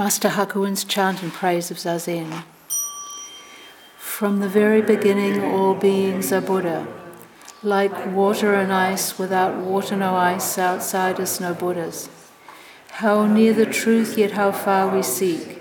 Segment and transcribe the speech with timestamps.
[0.00, 2.44] Master Hakuin's chant in praise of Zazen.
[3.98, 6.86] From the very beginning, all beings are Buddha.
[7.62, 12.08] Like water and ice, without water, no ice, Outside outsiders, no Buddhas.
[13.02, 15.60] How near the truth, yet how far we seek.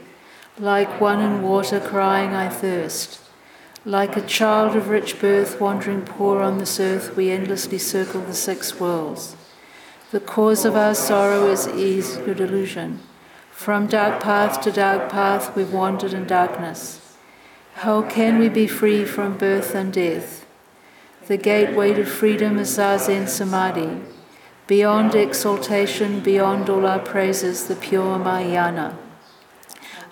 [0.58, 3.20] Like one in water, crying, I thirst.
[3.84, 8.34] Like a child of rich birth, wandering poor on this earth, we endlessly circle the
[8.34, 9.36] six worlds.
[10.12, 13.02] The cause of our sorrow is ease ego delusion.
[13.60, 17.02] From dark path to dark path we've wandered in darkness.
[17.74, 20.46] How can we be free from birth and death?
[21.28, 24.00] The gateway to freedom is Zazen Samadhi.
[24.66, 28.98] Beyond exaltation, beyond all our praises, the pure Mahayana.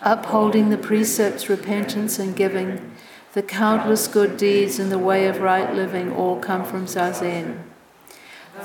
[0.01, 2.97] Upholding the precepts, repentance, and giving,
[3.31, 7.63] the countless good deeds in the way of right living all come from Zazen.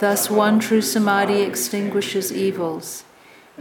[0.01, 3.05] Thus, one true Samadhi extinguishes evils.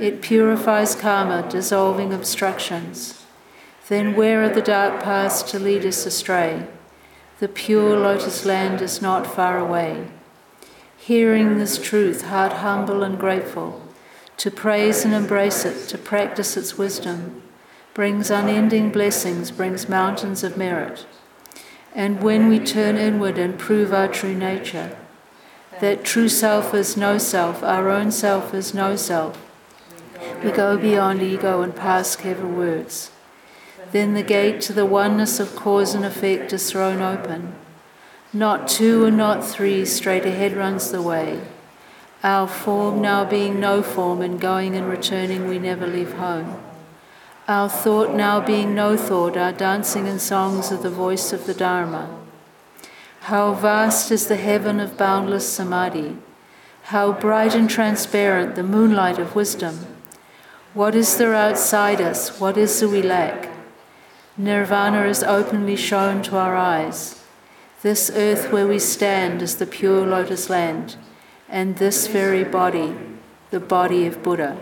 [0.02, 3.24] It purifies karma, dissolving obstructions.
[3.88, 6.66] Then where are the dark paths to lead us astray?
[7.40, 10.08] The pure lotus land is not far away.
[10.98, 13.80] Hearing this truth, heart humble and grateful,
[14.38, 17.44] to praise and embrace it, to practice its wisdom,
[17.94, 21.06] brings unending blessings, brings mountains of merit.
[21.94, 24.98] And when we turn inward and prove our true nature,
[25.80, 29.51] that true self is no self, our own self is no self,
[30.44, 33.12] we go beyond ego and past clever words.
[33.92, 37.56] Then the gate to the oneness of cause and effect is thrown open.
[38.34, 41.42] Not two and not three, straight ahead runs the way.
[42.24, 46.62] Our form now being no form, and going and returning, we never leave home.
[47.48, 51.54] Our thought now being no thought, our dancing and songs are the voice of the
[51.54, 52.18] Dharma.
[53.22, 56.18] How vast is the heaven of boundless samadhi!
[56.84, 59.91] How bright and transparent the moonlight of wisdom!
[60.74, 62.40] What is there outside us?
[62.40, 63.50] What is there we lack?
[64.38, 67.22] Nirvana is openly shown to our eyes.
[67.82, 70.96] This earth where we stand is the pure lotus land,
[71.50, 72.96] and this very body,
[73.50, 74.58] the body of Buddha.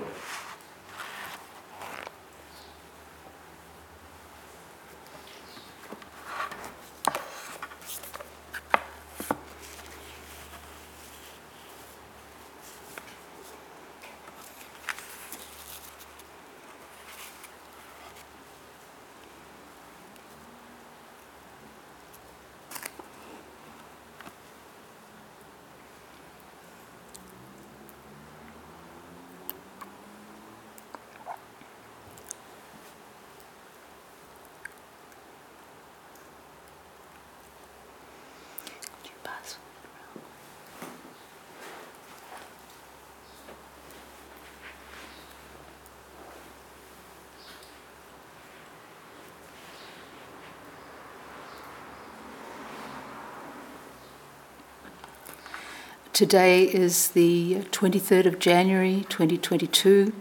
[56.20, 60.12] Today is the 23rd of January 2022,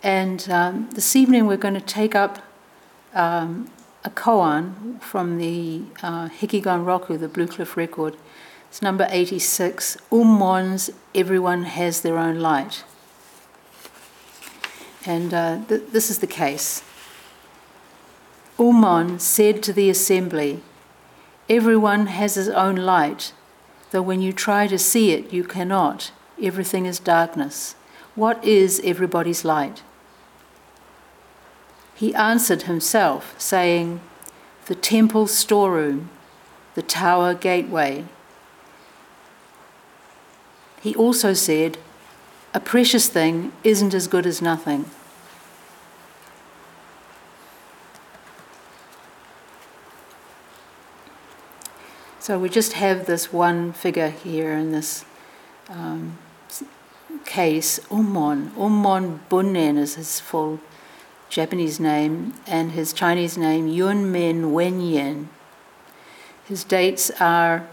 [0.00, 2.38] and um, this evening we're going to take up
[3.14, 3.68] um,
[4.04, 8.16] a koan from the uh, Hekigan Roku, the Blue Cliff record.
[8.68, 12.84] It's number 86 Ummons, Everyone Has Their Own Light.
[15.04, 16.84] And uh, th- this is the case.
[18.56, 20.60] Ummon said to the assembly,
[21.48, 23.32] Everyone has his own light
[23.94, 26.10] though when you try to see it, you cannot.
[26.42, 27.76] Everything is darkness.
[28.16, 29.84] What is everybody's light?
[31.94, 34.00] He answered himself, saying,
[34.66, 36.10] The temple storeroom,
[36.74, 38.06] the tower gateway.
[40.80, 41.78] He also said,
[42.52, 44.86] A precious thing isn't as good as nothing.
[52.24, 55.04] So we just have this one figure here in this
[55.68, 56.16] um,
[57.26, 58.48] case, Ummon.
[58.52, 60.58] Ummon Bun'en is his full
[61.28, 65.26] Japanese name, and his Chinese name, Yunmen Wenyan.
[66.46, 67.68] His dates are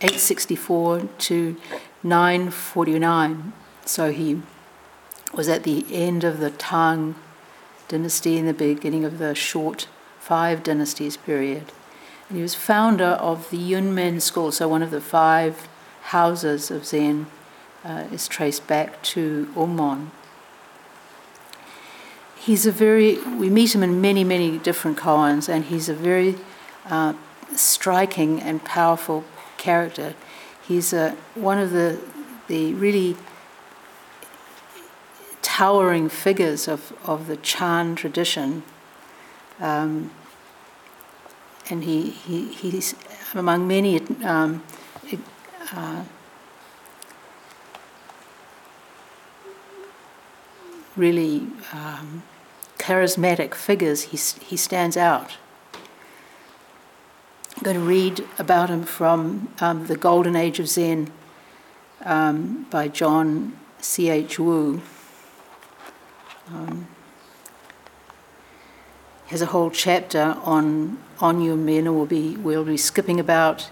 [0.00, 1.56] 864 to
[2.02, 3.52] 949.
[3.86, 4.42] So he
[5.32, 7.14] was at the end of the Tang
[7.86, 9.86] dynasty and the beginning of the short
[10.18, 11.70] five dynasties period.
[12.30, 15.66] And he was founder of the Yunmen School, so one of the five
[16.02, 17.26] houses of Zen
[17.84, 20.10] uh, is traced back to Ummon.
[22.36, 26.36] He's a very, we meet him in many, many different koans, and he's a very
[26.86, 27.14] uh,
[27.56, 29.24] striking and powerful
[29.56, 30.14] character.
[30.66, 31.98] He's a, one of the,
[32.46, 33.16] the really
[35.42, 38.62] towering figures of, of the Chan tradition.
[39.58, 40.12] Um,
[41.70, 42.94] and he, he, he's
[43.34, 44.62] among many um,
[45.72, 46.02] uh,
[50.96, 52.22] really um,
[52.78, 55.36] charismatic figures, he, he stands out.
[57.56, 61.12] I'm going to read about him from um, The Golden Age of Zen
[62.04, 64.38] um, by John C.H.
[64.38, 64.80] Wu.
[66.48, 66.88] Um,
[69.26, 73.70] has a whole chapter on on Yunmen, and we'll be we'll be skipping about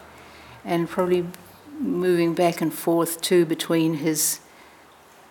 [0.65, 1.27] and probably
[1.81, 4.41] moving back and forth too between his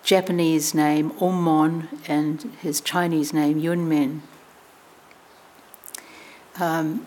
[0.04, 4.22] Japanese name Ummon and his Chinese name Yunmen.
[6.60, 7.06] Um,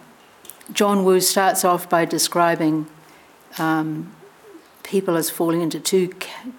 [0.72, 2.86] John Wu starts off by describing
[3.58, 4.14] um,
[4.82, 6.08] people as falling into two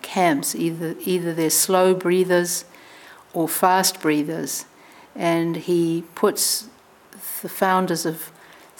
[0.02, 2.66] camps either, either they're slow breathers
[3.34, 4.66] or fast breathers.
[5.16, 6.68] And he puts
[7.42, 8.32] the founders of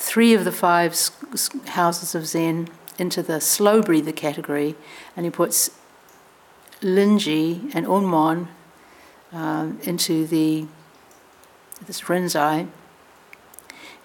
[0.02, 0.98] three of the five
[1.68, 2.68] houses of Zen
[2.98, 4.76] into the slow breather category,
[5.16, 5.72] and he puts
[6.82, 8.48] Linji and Ummon
[9.32, 10.68] um, into the
[11.86, 12.68] this Rinzai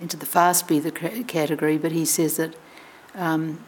[0.01, 2.55] into the fast breather category, but he says that
[3.15, 3.65] um,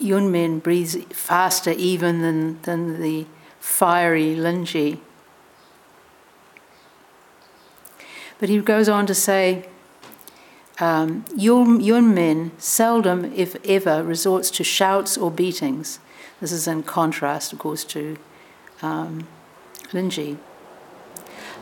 [0.00, 3.26] Yunmen breathes faster even than, than the
[3.58, 5.00] fiery Linji.
[8.38, 9.68] But he goes on to say,
[10.80, 15.98] um, Yunmen seldom, if ever, resorts to shouts or beatings.
[16.40, 18.16] This is in contrast, of course, to
[18.82, 19.26] um,
[19.92, 20.38] Linji.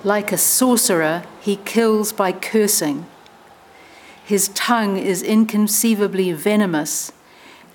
[0.02, 3.06] Like a sorcerer, he kills by cursing.
[4.24, 7.12] His tongue is inconceivably venomous,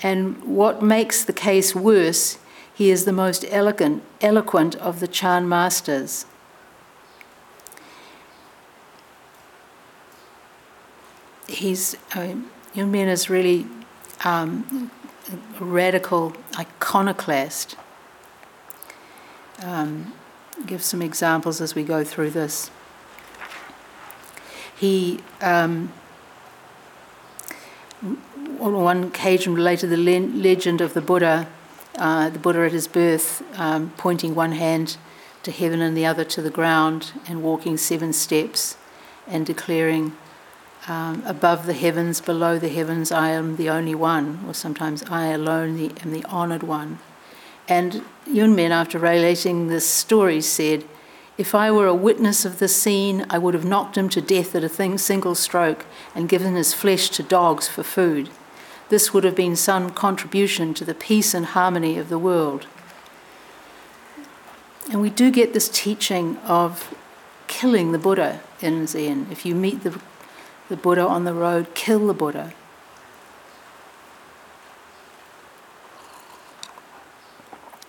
[0.01, 2.39] and what makes the case worse,
[2.73, 6.25] he is the most elegant, eloquent of the Chan masters.
[11.47, 12.35] He's, uh,
[12.75, 13.67] Yunmen is really
[14.23, 14.91] um,
[15.59, 17.75] radical iconoclast.
[19.63, 20.13] Um,
[20.65, 22.69] give some examples as we go through this.
[24.75, 25.91] He, um,
[28.59, 31.47] on one occasion, related the le- legend of the Buddha,
[31.97, 34.97] uh, the Buddha at his birth, um, pointing one hand
[35.43, 38.77] to heaven and the other to the ground, and walking seven steps
[39.25, 40.15] and declaring,
[40.87, 45.27] um, above the heavens, below the heavens, I am the only one, or sometimes I
[45.27, 46.99] alone am the honored one.
[47.67, 50.85] And Yunmen, after relating this story, said,
[51.37, 54.55] If I were a witness of this scene, I would have knocked him to death
[54.55, 55.85] at a thing, single stroke
[56.15, 58.29] and given his flesh to dogs for food.
[58.87, 62.67] This would have been some contribution to the peace and harmony of the world.
[64.89, 66.95] And we do get this teaching of
[67.47, 69.27] killing the Buddha in Zen.
[69.29, 69.99] If you meet the
[70.69, 72.53] the Buddha on the road, kill the Buddha.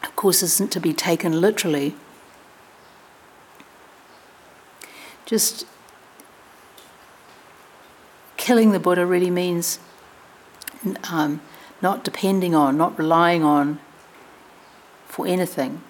[0.03, 1.95] Of course, isn't to be taken literally.
[5.27, 5.67] Just
[8.37, 9.79] killing the Buddha really means
[11.11, 11.41] um,
[11.83, 13.79] not depending on, not relying on
[15.07, 15.83] for anything,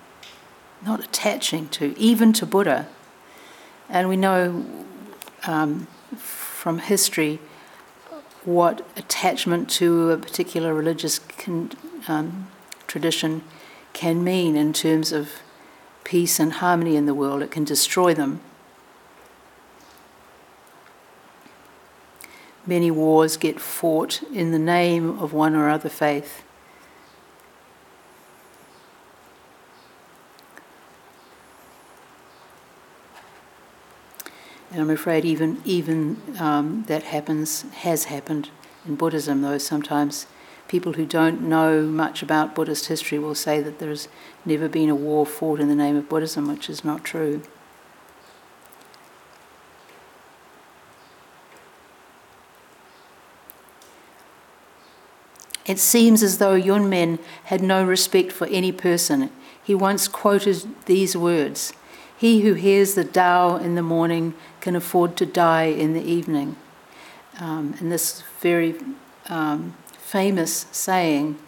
[0.84, 2.88] not attaching to, even to Buddha.
[3.88, 4.66] And we know
[5.46, 5.86] um,
[6.58, 7.38] from history
[8.44, 11.70] what attachment to a particular religious con,
[12.08, 12.48] um,
[12.88, 13.44] tradition
[13.92, 15.30] can mean in terms of
[16.02, 17.42] peace and harmony in the world.
[17.42, 18.40] It can destroy them.
[22.66, 26.42] Many wars get fought in the name of one or other faith.
[34.78, 38.50] And I'm afraid even even um, that happens has happened
[38.86, 40.28] in Buddhism, though sometimes
[40.68, 44.06] people who don't know much about Buddhist history will say that there's
[44.44, 47.42] never been a war fought in the name of Buddhism, which is not true.
[55.66, 59.32] It seems as though Yunmen had no respect for any person.
[59.60, 61.72] He once quoted these words
[62.16, 64.34] He who hears the Tao in the morning
[64.68, 66.54] can afford to die in the evening.
[67.40, 68.74] Um, and this very
[69.30, 71.38] um, famous saying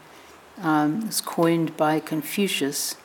[0.62, 2.96] um, was coined by Confucius.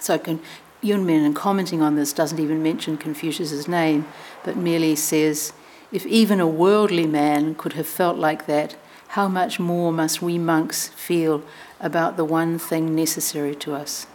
[0.00, 0.40] So Con-
[0.82, 4.06] Yunmen, in commenting on this, doesn't even mention Confucius's name,
[4.44, 5.52] but merely says,
[5.92, 8.76] if even a worldly man could have felt like that,
[9.08, 11.42] how much more must we monks feel
[11.80, 14.06] about the one thing necessary to us?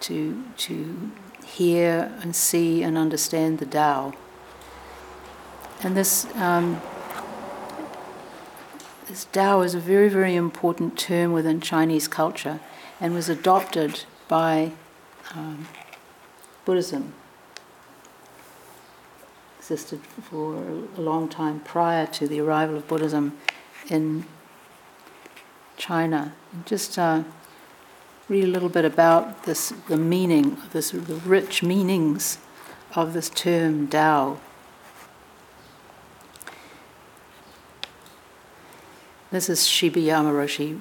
[0.00, 1.10] to, to
[1.46, 4.12] hear and see and understand the Tao.
[5.82, 6.80] And this, um,
[9.06, 12.60] this Tao is a very, very important term within Chinese culture
[13.00, 14.72] and was adopted by
[15.34, 15.68] um,
[16.64, 17.14] Buddhism.
[19.58, 20.00] Existed
[20.30, 20.56] for
[20.96, 23.36] a long time prior to the arrival of Buddhism
[23.88, 24.24] in
[25.76, 26.34] China.
[26.64, 27.24] Just uh,
[28.28, 32.38] read a little bit about this, the meaning, this, the rich meanings
[32.94, 34.38] of this term Tao.
[39.30, 40.80] This is Shibayama Roshi.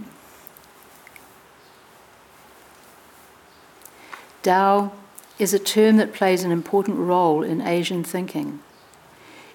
[4.42, 4.92] Tao
[5.38, 8.60] is a term that plays an important role in Asian thinking.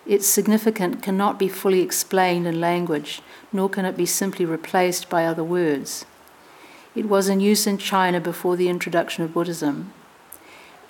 [0.06, 5.24] Its significance cannot be fully explained in language, nor can it be simply replaced by
[5.24, 6.04] other words.
[6.94, 9.92] It was in use in China before the introduction of Buddhism.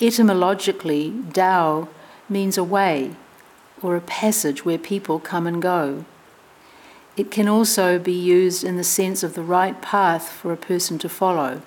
[0.00, 1.88] Etymologically, Tao
[2.28, 3.16] means a way
[3.82, 6.06] or a passage where people come and go.
[7.16, 10.98] It can also be used in the sense of the right path for a person
[11.00, 11.60] to follow.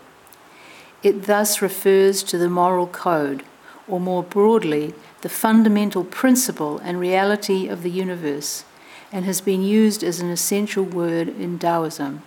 [1.04, 3.44] It thus refers to the moral code,
[3.88, 8.64] or more broadly, the fundamental principle and reality of the universe,
[9.12, 12.24] and has been used as an essential word in Taoism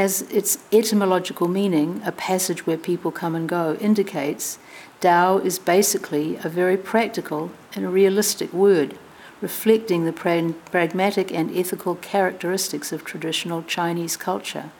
[0.00, 4.58] as its etymological meaning, a passage where people come and go, indicates,
[4.98, 8.96] Tao is basically a very practical and realistic word,
[9.42, 14.70] reflecting the pra- pragmatic and ethical characteristics of traditional Chinese culture.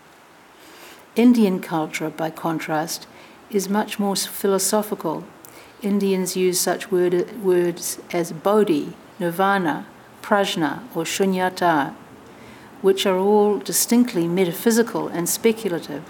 [1.17, 3.07] Indian culture, by contrast,
[3.50, 5.25] is much more philosophical.
[5.83, 9.87] Indians use such word, words as bodhi, nirvana,
[10.23, 11.95] prajna, or shunyata
[12.83, 16.03] which are all distinctly metaphysical and speculative.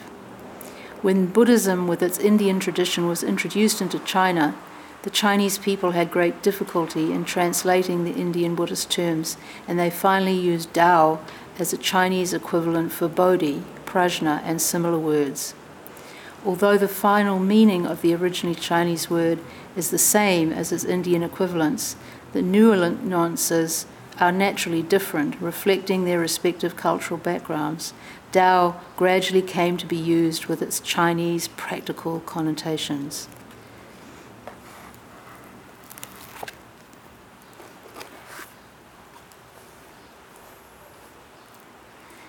[1.02, 4.54] When Buddhism, with its Indian tradition, was introduced into China,
[5.02, 10.38] the Chinese people had great difficulty in translating the Indian Buddhist terms, and they finally
[10.38, 11.20] used Tao
[11.58, 15.54] as a Chinese equivalent for Bodhi, Prajna, and similar words.
[16.44, 19.38] Although the final meaning of the originally Chinese word
[19.76, 21.96] is the same as its Indian equivalents,
[22.32, 23.86] the nuances
[24.20, 27.94] are naturally different, reflecting their respective cultural backgrounds,
[28.32, 33.28] Dao gradually came to be used with its Chinese practical connotations.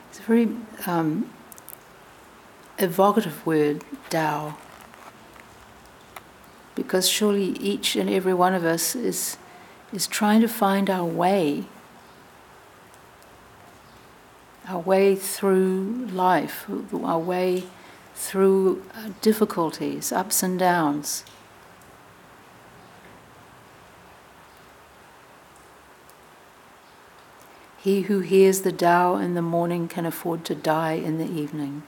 [0.09, 0.49] It's a very
[0.87, 1.29] um,
[2.79, 4.55] evocative word, Dao,
[6.73, 9.37] because surely each and every one of us is,
[9.93, 11.65] is trying to find our way
[14.71, 17.63] our way through life, our way
[18.15, 21.25] through uh, difficulties, ups and downs.
[27.77, 31.83] He who hears the Tao in the morning can afford to die in the evening.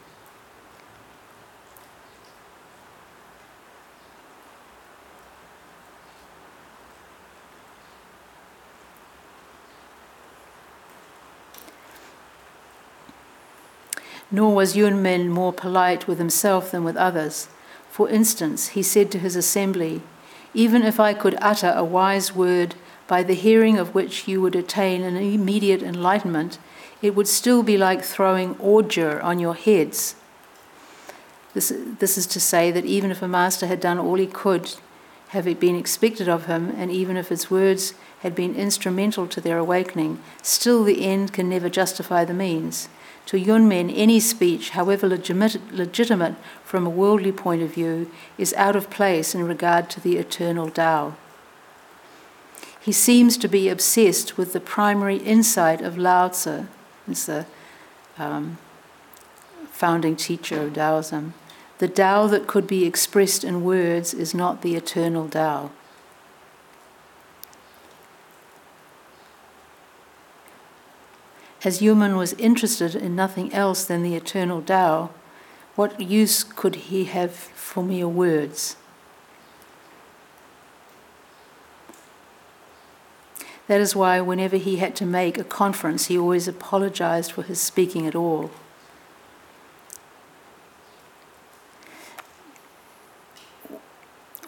[14.34, 17.48] Nor was Yunmen more polite with himself than with others.
[17.90, 20.02] For instance, he said to his assembly,
[20.56, 22.74] Even if I could utter a wise word,
[23.08, 26.58] by the hearing of which you would attain an immediate enlightenment,
[27.02, 30.16] it would still be like throwing ordure on your heads.
[31.54, 34.74] This, this is to say that even if a master had done all he could
[35.28, 39.42] have it been expected of him, and even if his words had been instrumental to
[39.42, 42.90] their awakening, still the end can never justify the means.
[43.28, 48.90] To Yunmen, any speech, however legitimate from a worldly point of view, is out of
[48.90, 51.16] place in regard to the eternal Tao.
[52.82, 56.66] He seems to be obsessed with the primary insight of Lao Tzu,
[57.08, 57.46] it's the
[58.18, 58.58] um,
[59.72, 61.34] founding teacher of Taoism.
[61.80, 65.72] The Tao that could be expressed in words is not the eternal Tao.
[71.64, 75.12] As Yunmen was interested in nothing else than the eternal Tao,
[75.76, 78.76] what use could he have for mere words?
[83.68, 87.62] That is why, whenever he had to make a conference, he always apologized for his
[87.62, 88.52] speaking at all.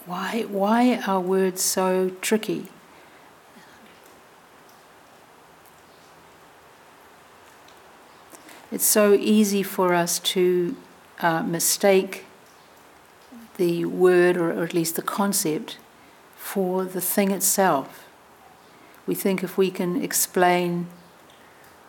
[0.06, 2.68] Why, why are words so tricky?
[8.72, 10.76] It's so easy for us to
[11.20, 12.26] uh, mistake
[13.58, 15.78] the word, or, or at least the concept,
[16.36, 18.08] for the thing itself.
[19.08, 20.88] We think if we can explain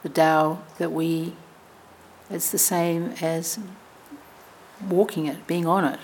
[0.02, 1.34] the Tao that we,
[2.30, 3.58] it's the same as
[4.86, 6.00] walking it, being on it.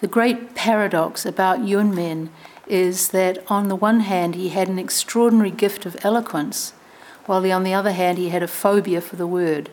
[0.00, 2.28] The great paradox about Yunmen
[2.68, 6.72] is that on the one hand he had an extraordinary gift of eloquence,
[7.26, 9.70] while on the other hand he had a phobia for the word,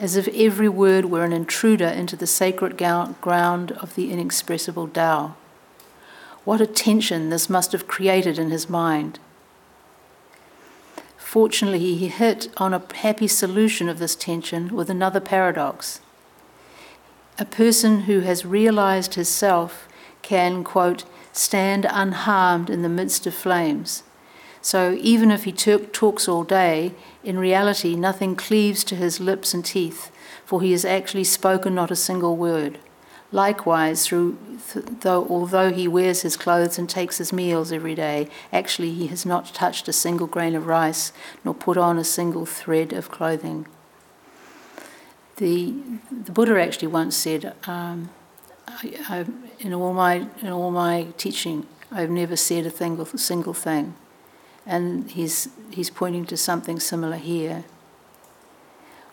[0.00, 5.36] as if every word were an intruder into the sacred ground of the inexpressible Tao.
[6.44, 9.20] What a tension this must have created in his mind.
[11.16, 16.00] Fortunately, he hit on a happy solution of this tension with another paradox
[17.38, 19.88] a person who has realized his self
[20.22, 24.02] can, quote, stand unharmed in the midst of flames.
[24.60, 29.64] So even if he talks all day, in reality nothing cleaves to his lips and
[29.64, 30.12] teeth,
[30.44, 32.78] for he has actually spoken not a single word.
[33.32, 34.36] Likewise, through
[34.70, 39.06] th- though, although he wears his clothes and takes his meals every day, actually he
[39.06, 41.12] has not touched a single grain of rice,
[41.44, 43.66] nor put on a single thread of clothing.
[45.42, 45.74] The,
[46.08, 48.10] the Buddha actually once said, um,
[48.68, 49.26] I, I,
[49.58, 53.96] in, all my, in all my teaching, I've never said a single, thing.
[54.64, 57.64] And he's, he's pointing to something similar here.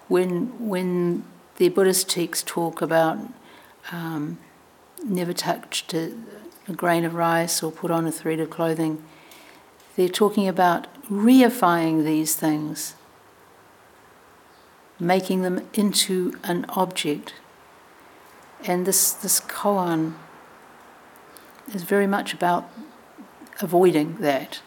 [0.08, 1.24] When, when
[1.56, 3.18] the Buddhist texts talk about
[3.92, 4.38] um,
[5.04, 6.14] never touched a
[6.76, 9.04] grain of rice or put on a thread of clothing,
[9.96, 12.94] they're talking about reifying these things
[15.00, 17.34] making them into an object.
[18.66, 20.16] And this, this koan
[21.74, 22.70] is very much about
[23.62, 24.62] avoiding that.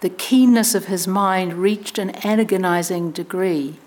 [0.00, 3.78] The keenness of his mind reached an agonizing degree.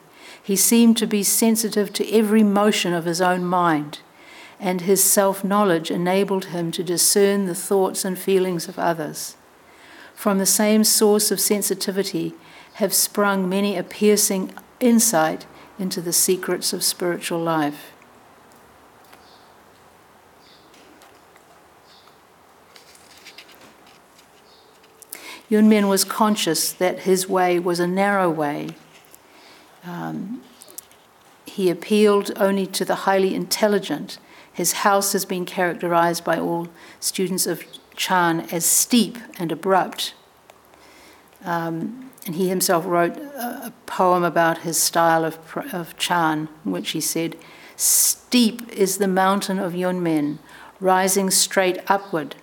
[0.44, 4.00] He seemed to be sensitive to every motion of his own mind,
[4.60, 9.38] and his self knowledge enabled him to discern the thoughts and feelings of others
[10.22, 12.36] from the same source of sensitivity
[12.74, 15.48] have sprung many a piercing insight
[15.80, 17.92] into the secrets of spiritual life.
[25.50, 28.70] Yunmen was conscious that his way was a narrow way.
[29.84, 30.44] Um,
[31.48, 34.20] he appealed only to the highly intelligent.
[34.54, 36.68] His house has been characterized by all
[37.00, 37.64] students of
[38.02, 40.16] Chan as steep and abrupt.
[41.46, 45.38] Um, and he himself wrote a, poem about his style of,
[45.72, 47.36] of Chan, in which he said,
[47.76, 50.40] Steep is the mountain of Yunmen,
[50.80, 52.36] rising straight upward,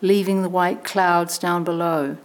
[0.00, 2.16] leaving the white clouds down below.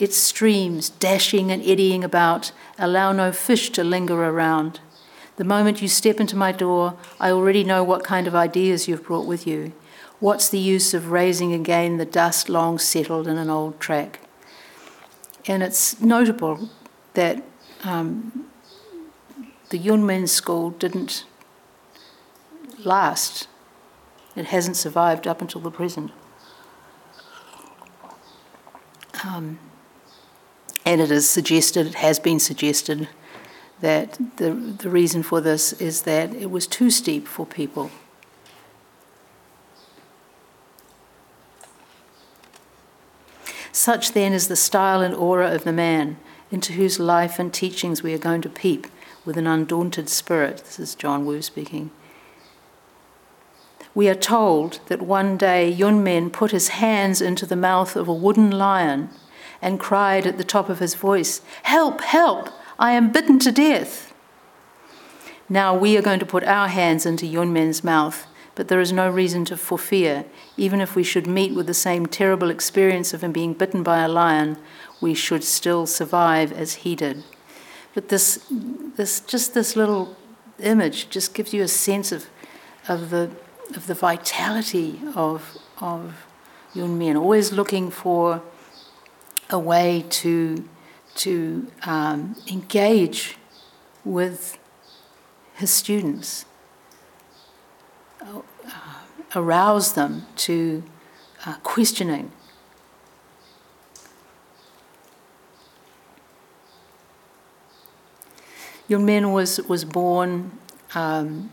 [0.00, 4.80] Its streams, dashing and eddying about, allow no fish to linger around.
[5.36, 9.04] The moment you step into my door, I already know what kind of ideas you've
[9.04, 9.74] brought with you.
[10.22, 14.20] What's the use of raising again the dust long settled in an old track?
[15.48, 16.70] And it's notable
[17.14, 17.42] that
[17.82, 18.46] um,
[19.70, 21.24] the Yunmen school didn't
[22.84, 23.48] last.
[24.36, 26.12] It hasn't survived up until the present.
[29.24, 29.58] Um,
[30.86, 33.08] and it is suggested, it has been suggested,
[33.80, 37.90] that the, the reason for this is that it was too steep for people.
[43.82, 46.16] Such then is the style and aura of the man
[46.52, 48.86] into whose life and teachings we are going to peep
[49.24, 50.58] with an undaunted spirit.
[50.58, 51.90] This is John Wu speaking.
[53.92, 58.14] We are told that one day Yunmen put his hands into the mouth of a
[58.14, 59.10] wooden lion
[59.60, 64.14] and cried at the top of his voice, Help, help, I am bitten to death.
[65.48, 69.08] Now we are going to put our hands into Yunmen's mouth but there is no
[69.08, 70.24] reason to for fear.
[70.56, 74.00] Even if we should meet with the same terrible experience of him being bitten by
[74.00, 74.58] a lion,
[75.00, 77.24] we should still survive as he did.
[77.94, 80.16] But this, this just this little
[80.60, 82.28] image just gives you a sense of,
[82.88, 83.30] of the
[83.74, 86.26] of the vitality of of
[86.74, 88.42] Yunmen, always looking for
[89.50, 90.68] a way to
[91.14, 93.36] to um, engage
[94.04, 94.58] with
[95.54, 96.46] his students
[99.34, 100.82] arouse them to
[101.46, 102.30] uh, questioning.
[108.88, 110.58] Yunmen was, was born
[110.94, 111.50] um,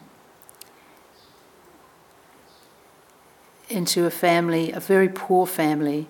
[3.69, 6.07] into a family, a very poor family,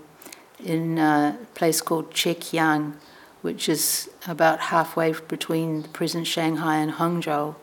[0.63, 2.95] in a place called Chekiang,
[3.41, 7.55] which is about halfway between the present Shanghai and Hangzhou.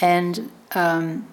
[0.00, 1.28] And um,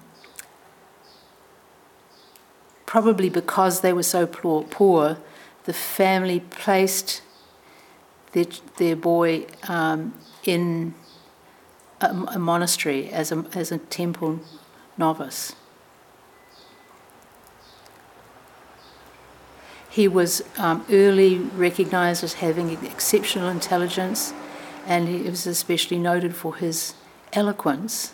[2.94, 5.18] probably because they were so poor,
[5.64, 7.24] the family placed
[8.34, 8.46] their,
[8.78, 10.94] their boy um, in
[12.02, 14.40] a, a, monastery as a, as a temple
[14.96, 15.56] novice.
[19.90, 24.36] He was um, early recognized as having exceptional intelligence,
[24.86, 26.94] and he was especially noted for his
[27.34, 28.14] eloquence.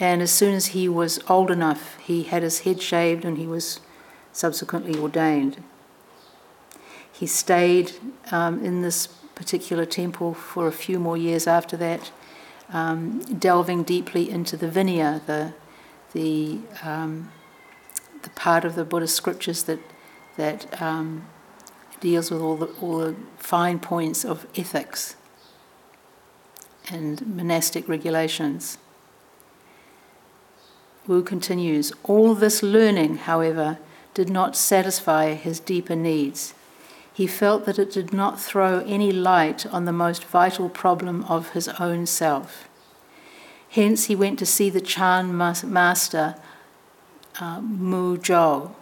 [0.00, 3.46] And as soon as he was old enough, he had his head shaved and he
[3.46, 3.80] was
[4.32, 5.62] subsequently ordained.
[7.12, 7.92] He stayed
[8.32, 12.10] um, in this particular temple for a few more years after that,
[12.72, 15.52] um, delving deeply into the Vinaya, the,
[16.14, 17.30] the, um,
[18.22, 19.80] the part of the Buddhist scriptures that
[20.40, 21.26] that um,
[22.00, 25.16] deals with all the, all the fine points of ethics
[26.90, 28.78] and monastic regulations.
[31.06, 33.78] Wu continues All this learning, however,
[34.14, 36.54] did not satisfy his deeper needs.
[37.12, 41.50] He felt that it did not throw any light on the most vital problem of
[41.50, 42.68] his own self.
[43.68, 46.34] Hence, he went to see the Chan master,
[47.40, 48.74] uh, Mu Zhou,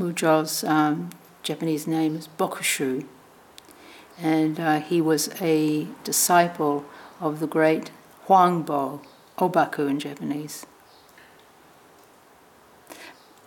[0.00, 1.10] Muzhou's um,
[1.42, 3.04] Japanese name is Bokushu,
[4.18, 6.86] and uh, he was a disciple
[7.20, 7.90] of the great
[8.30, 9.04] Huangbo,
[9.38, 10.64] Obaku in Japanese.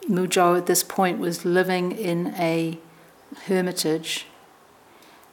[0.10, 2.78] Muzhou at this point was living in a
[3.46, 4.26] hermitage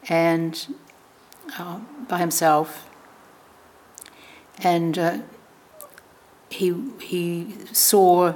[0.08, 0.76] and
[1.58, 2.88] uh, by himself,
[4.58, 5.18] and uh,
[6.48, 8.34] he he saw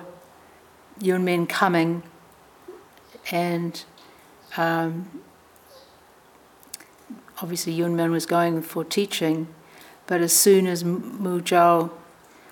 [0.99, 2.03] Yunmen coming
[3.31, 3.85] and
[4.57, 5.23] um,
[7.41, 9.47] obviously Yunmen was going for teaching,
[10.07, 11.91] but as soon as Mu Zhou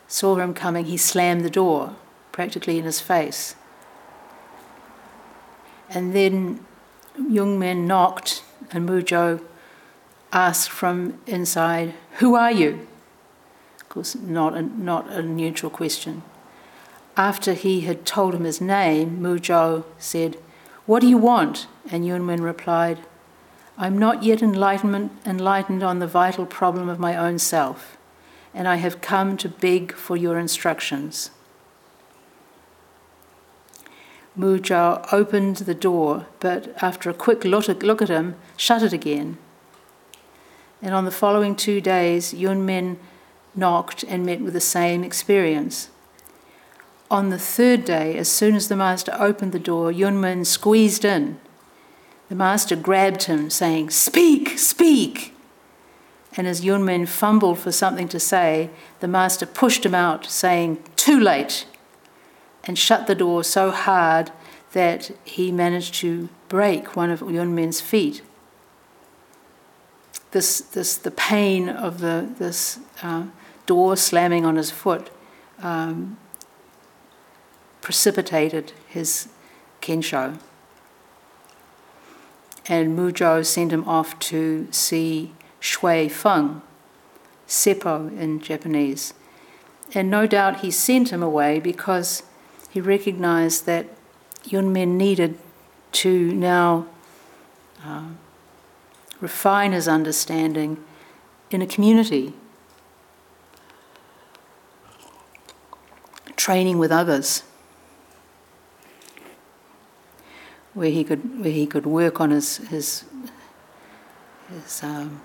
[0.08, 1.94] saw him coming, he slammed the door
[2.32, 3.54] practically in his face.
[5.90, 6.64] And then
[7.18, 9.42] Yunmen knocked, and Mu Zhou
[10.32, 12.86] asked from inside, Who are you?
[13.80, 16.22] Of course, not a, not a neutral question.
[17.16, 20.38] After he had told him his name, Mu Zhou said,
[20.84, 21.68] what do you want?
[21.90, 22.98] And Yunmen replied,
[23.78, 27.96] I'm not yet enlightened on the vital problem of my own self,
[28.52, 31.30] and I have come to beg for your instructions.
[34.34, 37.68] Mu Zhou opened the door, but after a quick look
[38.02, 39.36] at him, shut it again.
[40.80, 42.96] And on the following two days, Yunmen
[43.54, 45.90] knocked and met with the same experience.
[47.10, 51.38] On the third day, as soon as the master opened the door, Yunmen squeezed in.
[52.32, 55.34] The master grabbed him, saying, Speak, speak!
[56.34, 61.20] And as Yunmen fumbled for something to say, the master pushed him out, saying, Too
[61.20, 61.66] late!
[62.64, 64.32] and shut the door so hard
[64.72, 68.22] that he managed to break one of Yunmen's feet.
[70.30, 73.26] This, this, the pain of the, this uh,
[73.66, 75.10] door slamming on his foot
[75.60, 76.16] um,
[77.82, 79.28] precipitated his
[79.82, 80.38] kensho.
[82.68, 86.62] And Mu Zhou sent him off to see Shui Feng,
[87.46, 89.14] Seppo in Japanese.
[89.94, 92.22] And no doubt he sent him away because
[92.70, 93.86] he recognized that
[94.44, 95.38] Yunmen needed
[95.92, 96.86] to now
[97.84, 98.08] uh,
[99.20, 100.82] refine his understanding
[101.50, 102.32] in a community,
[106.36, 107.42] training with others.
[110.74, 113.04] Where he could where he could work on his his
[114.48, 115.20] his um,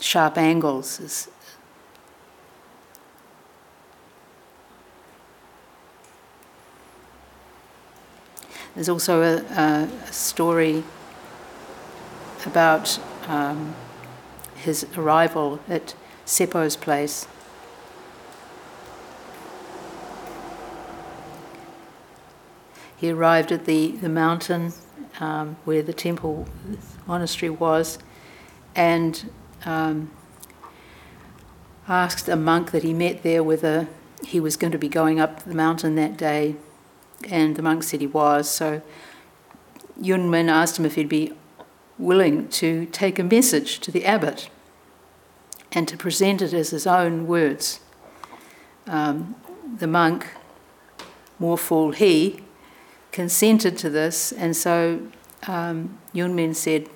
[0.00, 0.98] sharp angles.
[0.98, 1.28] His,
[8.74, 10.84] there's also a, a, a story
[12.46, 13.74] about um,
[14.54, 17.26] his arrival at Seppo's place
[22.98, 24.72] He arrived at the, the mountain
[25.20, 26.48] um, where the temple
[27.06, 27.98] monastery was
[28.74, 29.30] and
[29.64, 30.10] um,
[31.86, 33.86] asked a monk that he met there whether
[34.24, 36.56] he was going to be going up the mountain that day.
[37.30, 38.50] And the monk said he was.
[38.50, 38.82] So
[40.00, 41.32] Yunmen asked him if he'd be
[41.98, 44.50] willing to take a message to the abbot
[45.70, 47.78] and to present it as his own words.
[48.88, 49.36] Um,
[49.78, 50.26] the monk,
[51.38, 52.40] more fool he,
[53.12, 55.00] consented to this, and so
[55.46, 56.88] um, Yunmen said,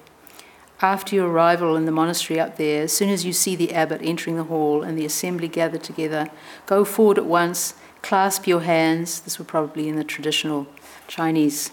[0.80, 4.00] after your arrival in the monastery up there, as soon as you see the abbot
[4.02, 6.28] entering the hall and the assembly gathered together,
[6.66, 9.20] go forward at once, clasp your hands.
[9.20, 10.66] This would probably in the traditional
[11.06, 11.70] Chinese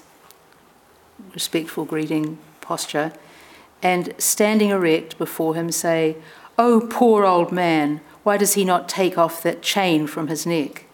[1.33, 3.11] respectful greeting posture,
[3.81, 6.17] and standing erect before him, say,
[6.57, 10.85] Oh, poor old man, why does he not take off that chain from his neck?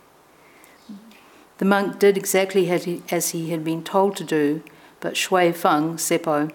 [1.57, 4.61] The monk did exactly as he had been told to do,
[4.99, 6.51] but Shui Feng, Seppo,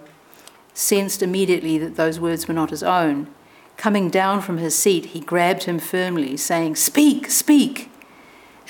[0.73, 3.27] sensed immediately that those words were not his own.
[3.77, 7.89] Coming down from his seat, he grabbed him firmly, saying, Speak, speak!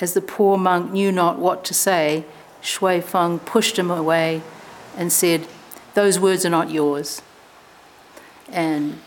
[0.00, 2.24] As the poor monk knew not what to say,
[2.62, 4.42] Shui Feng pushed him away
[4.96, 5.46] and said,
[5.94, 7.20] Those words are not yours.
[8.48, 9.00] And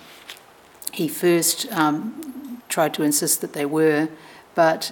[0.91, 4.09] he first um, tried to insist that they were,
[4.53, 4.91] but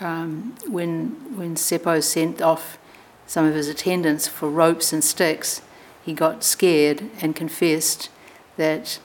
[0.00, 2.78] um, when, when Seppo sent off
[3.26, 5.62] some of his attendants for ropes and sticks,
[6.04, 8.10] he got scared and confessed
[8.56, 8.98] that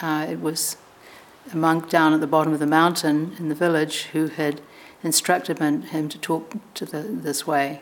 [0.00, 0.76] uh, it was
[1.52, 4.60] a monk down at the bottom of the mountain in the village who had
[5.02, 7.80] instructed him to talk to the, this way.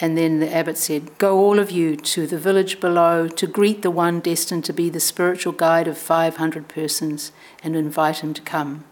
[0.00, 3.82] And then the abbot said, Go all of you to the village below to greet
[3.82, 7.30] the one destined to be the spiritual guide of 500 persons
[7.62, 8.84] and invite him to come.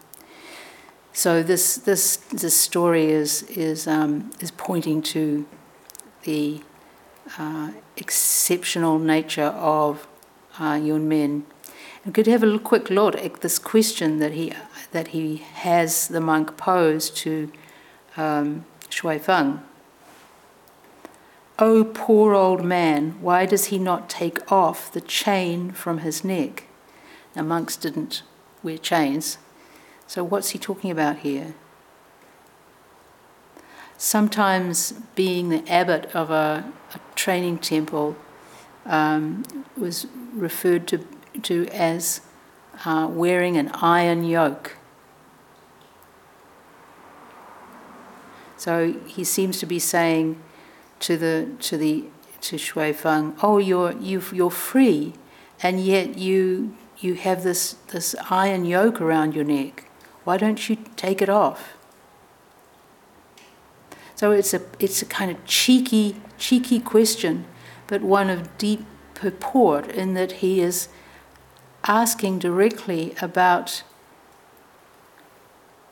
[1.13, 5.47] So this, this, this story is, is, um, is pointing to
[6.23, 6.63] the
[7.39, 10.07] uh, exceptional nature of
[10.59, 11.43] uh, Yunmen.
[12.07, 14.55] We could have a quick look at this question that he,
[14.93, 17.53] that he has the monk pose to
[18.17, 19.63] um, Shui Feng.
[21.59, 26.65] Oh, poor old man, why does he not take off the chain from his neck?
[27.37, 28.23] Now, monks didn't
[28.63, 29.39] wear chains,
[30.13, 31.55] so what's he talking about here?
[33.97, 38.15] Sometimes being the abbot of a, a training temple
[38.85, 39.43] um,
[39.75, 41.07] was referred to,
[41.45, 42.21] to as
[42.85, 44.77] uh, wearing an iron yoke.
[48.59, 50.39] So he seems to be saying,
[51.01, 52.05] to the to the
[52.43, 55.15] to Shui Feng, oh, you're you you're free,
[55.63, 59.87] and yet you you have this this iron yoke around your neck.
[60.25, 61.75] Why don't you take it off?
[64.15, 67.45] So it's a it's a kind of cheeky cheeky question,
[67.87, 70.89] but one of deep purport in that he is
[71.85, 73.83] asking directly about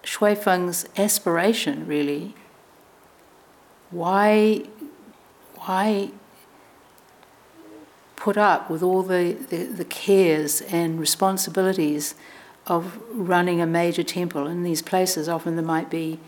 [0.04, 2.34] Shui Feng's aspiration, really.
[3.90, 4.62] Why
[5.56, 6.10] why
[8.16, 12.14] put up with all the, the, the, cares and responsibilities
[12.70, 15.28] of running a major temple in these places?
[15.28, 16.20] Often there might be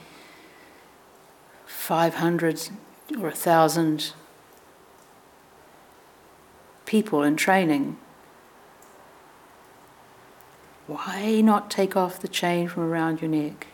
[1.66, 2.68] 500
[3.16, 4.12] or 1,000
[6.84, 7.96] people in training.
[10.88, 13.68] Why not take off the chain from around your neck?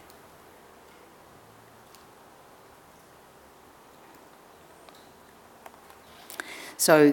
[6.76, 7.12] So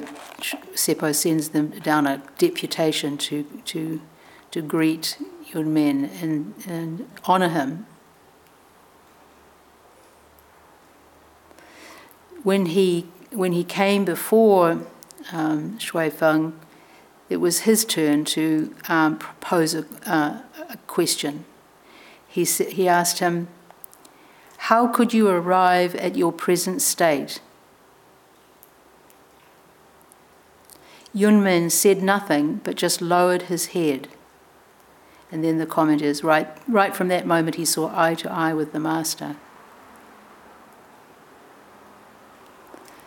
[0.76, 4.02] Seppo sends them down a deputation to, to,
[4.52, 5.18] to greet
[5.52, 7.86] Yunmen and, and honour him.
[12.44, 14.82] When he, when he came before
[15.32, 16.60] um, Shui Feng,
[17.30, 21.46] it was his turn to um, propose a, uh, a question.
[22.28, 23.48] He, he asked him,
[24.58, 27.40] How could you arrive at your present state?
[31.16, 34.10] Yunmen said nothing but just lowered his head.
[35.32, 38.54] And then the comment is right, right from that moment he saw eye to eye
[38.54, 39.36] with the Master.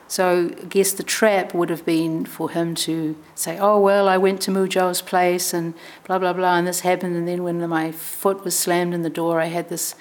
[0.09, 4.16] So I guess the trap would have been for him to say, oh, well, I
[4.16, 7.14] went to Muzhou's place and blah, blah, blah, and this happened.
[7.14, 9.94] And then when my foot was slammed in the door, I had this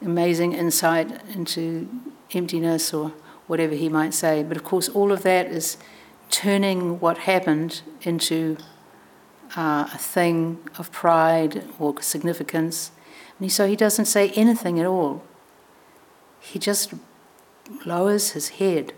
[0.00, 1.88] amazing insight into
[2.32, 3.12] emptiness or
[3.46, 4.42] whatever he might say.
[4.42, 5.76] But of course, all of that is
[6.30, 8.56] turning what happened into
[9.56, 12.92] uh, a thing of pride or significance.
[13.38, 15.22] And so he doesn't say anything at all.
[16.40, 16.94] He just
[17.84, 18.92] lowers his head.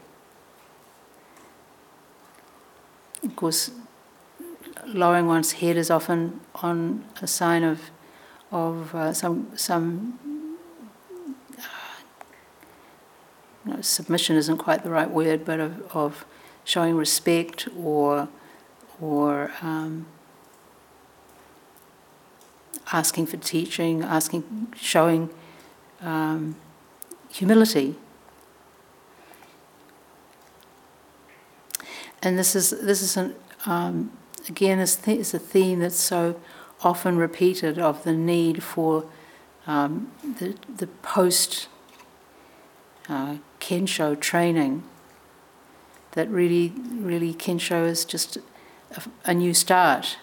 [3.23, 3.71] Of course,
[4.87, 7.91] lowering one's head is often on a sign of
[8.51, 10.19] of uh, some some
[11.59, 11.63] uh,
[13.65, 16.27] you know, submission isn't quite the right word, but of, of
[16.65, 18.29] showing respect or
[19.01, 20.07] or um,
[22.93, 25.31] asking for teaching, asking, showing
[26.01, 26.57] um,
[27.31, 27.97] humility.
[32.23, 33.35] And this is this is an,
[33.67, 34.13] um,
[34.49, 36.41] again is, th- is a theme that's so
[36.83, 39.05] often repeated of the need for
[39.67, 41.69] um, the the post
[43.09, 44.85] uh, kensho training.
[46.13, 48.37] That really, really kensho is just
[48.91, 50.19] a, a new start,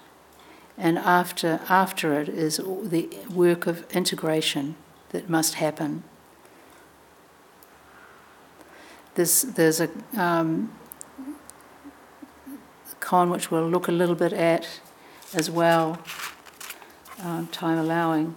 [0.80, 4.76] and after after it is the work of integration
[5.10, 6.04] that must happen.
[9.15, 10.72] There's, there's a um,
[13.02, 14.80] koan which we'll look a little bit at
[15.34, 16.00] as well,
[17.24, 18.36] um, time allowing.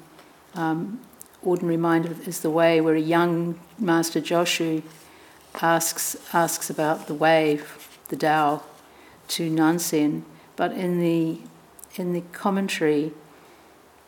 [0.55, 1.01] Um,
[1.43, 4.83] ordinary mind is the way, where a young Master Joshu
[5.61, 7.61] asks, asks about the way,
[8.09, 8.63] the Tao,
[9.29, 10.25] to Nansen,
[10.57, 11.39] but in the,
[11.99, 13.13] in the commentary,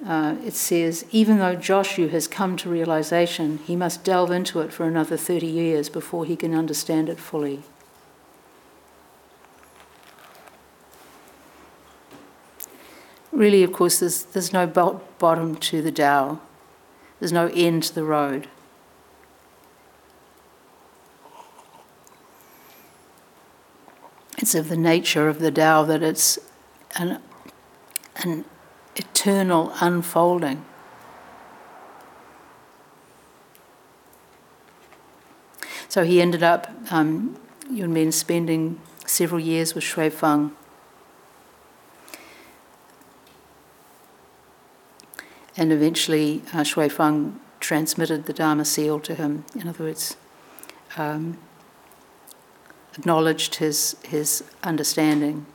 [0.07, 4.73] uh, it says, even though Joshu has come to realization, he must delve into it
[4.73, 7.62] for another 30 years before he can understand it fully.
[13.33, 16.40] Really, of course, there's, there's no bottom to the Tao,
[17.18, 18.49] there's no end to the road.
[24.38, 26.38] It's of the nature of the Tao that it's
[26.97, 27.20] an,
[28.16, 28.44] an
[28.96, 30.64] eternal unfolding.
[35.88, 37.37] So he ended up, um,
[37.70, 40.50] Yunmen, spending several years with Xuefeng.
[45.57, 49.44] And eventually, uh, Xuefeng transmitted the Dharma seal to him.
[49.55, 50.16] In other words,
[50.96, 51.38] um,
[52.98, 55.46] acknowledged his, his understanding.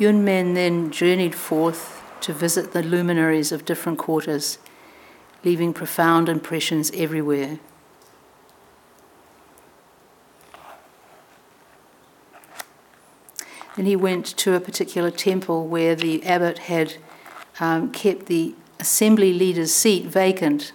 [0.00, 4.56] Yunmen then journeyed forth to visit the luminaries of different quarters,
[5.44, 7.58] leaving profound impressions everywhere.
[13.76, 16.96] Then he went to a particular temple where the abbot had
[17.60, 20.72] um, kept the assembly leader's seat vacant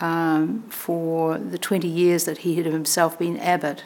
[0.00, 3.84] um, for the 20 years that he had himself been abbot.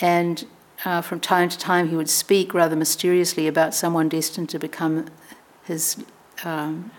[0.00, 0.44] And
[0.86, 5.06] uh, from time to time, he would speak rather mysteriously about someone destined to become
[5.64, 5.96] his
[6.44, 6.92] um,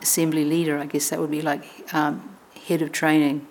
[0.00, 0.78] assembly leader.
[0.78, 2.36] I guess that would be like um,
[2.68, 3.48] head of training.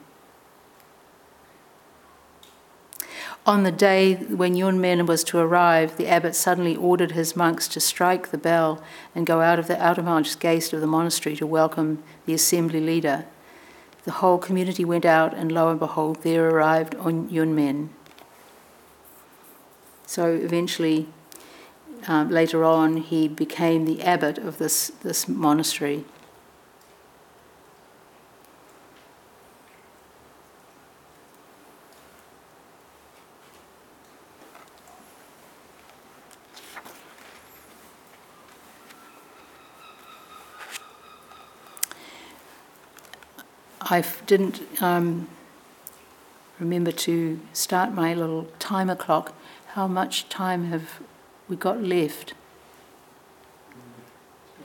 [3.45, 7.81] On the day when Yunmen was to arrive, the abbot suddenly ordered his monks to
[7.81, 8.81] strike the bell
[9.13, 13.25] and go out of the outermost gate of the monastery to welcome the assembly leader.
[14.05, 17.89] The whole community went out, and lo and behold, there arrived on Yunmen.
[20.07, 21.05] So eventually,
[22.07, 26.05] um, later on, he became the abbot of this, this monastery.
[43.81, 45.27] I didn't um,
[46.59, 49.33] remember to start my little timer clock
[49.77, 51.03] how much time have
[51.47, 52.33] we got left?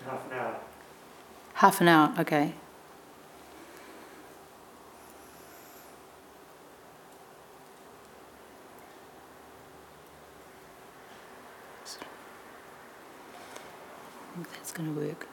[0.06, 0.56] Half an hour.
[1.52, 2.54] Half an hour, okay.
[14.54, 15.31] That's going to work.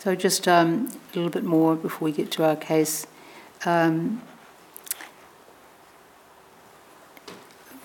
[0.00, 3.06] So, just um, a little bit more before we get to our case.
[3.66, 4.22] Um,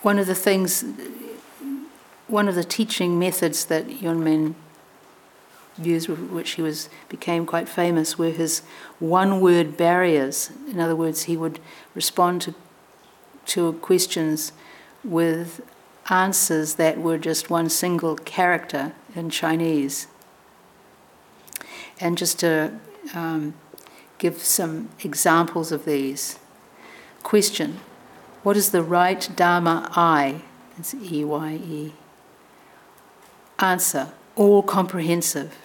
[0.02, 0.86] one of the things,
[2.28, 4.56] one of the teaching methods that Yunmen
[5.78, 8.62] used, with which he was became quite famous, were his
[9.00, 10.52] one-word barriers.
[10.72, 11.60] In other words, he would
[11.94, 12.56] respond to
[13.48, 14.54] to questions
[15.04, 15.60] with
[16.10, 20.08] answers that were just one single character in Chinese.
[22.00, 22.80] And just to
[23.14, 23.54] um,
[24.18, 26.40] give some examples of these.
[27.24, 27.80] Question
[28.44, 30.42] What is the right Dharma I?
[30.78, 31.94] It's E Y E.
[33.60, 35.56] Answer All comprehensive.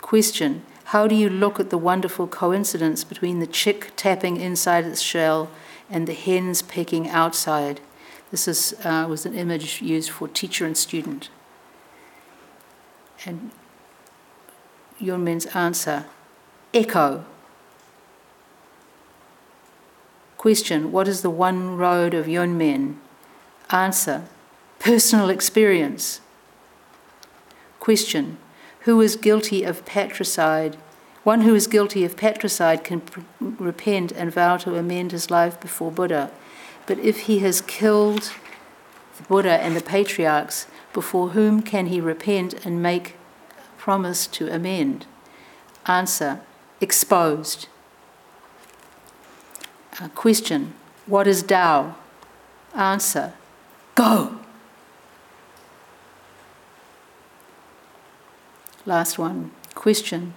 [0.00, 5.00] Question How do you look at the wonderful coincidence between the chick tapping inside its
[5.00, 5.50] shell
[5.90, 7.80] and the hens pecking outside?
[8.30, 11.30] This is, uh, was an image used for teacher and student.
[13.24, 13.50] And
[14.98, 16.06] Yunmen's answer
[16.74, 17.24] echo.
[20.36, 22.96] Question What is the one road of Yunmen?
[23.70, 24.24] Answer
[24.78, 26.20] Personal experience.
[27.80, 28.38] Question
[28.80, 30.76] Who is guilty of patricide?
[31.24, 35.60] One who is guilty of patricide can pr- repent and vow to amend his life
[35.60, 36.30] before Buddha.
[36.86, 38.32] But if he has killed
[39.18, 43.17] the Buddha and the patriarchs, before whom can he repent and make
[43.88, 45.06] promise to amend?
[45.86, 46.42] Answer
[46.78, 47.68] Exposed.
[49.98, 50.74] Uh, question
[51.06, 51.96] What is Tao?
[52.74, 53.32] Answer
[53.94, 54.40] Go.
[58.84, 59.52] Last one.
[59.74, 60.34] Question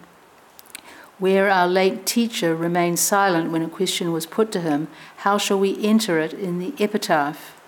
[1.20, 4.88] where our late teacher remained silent when a question was put to him,
[5.18, 7.60] how shall we enter it in the epitaph?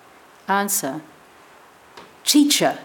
[0.48, 1.02] Answer
[2.24, 2.80] Teacher.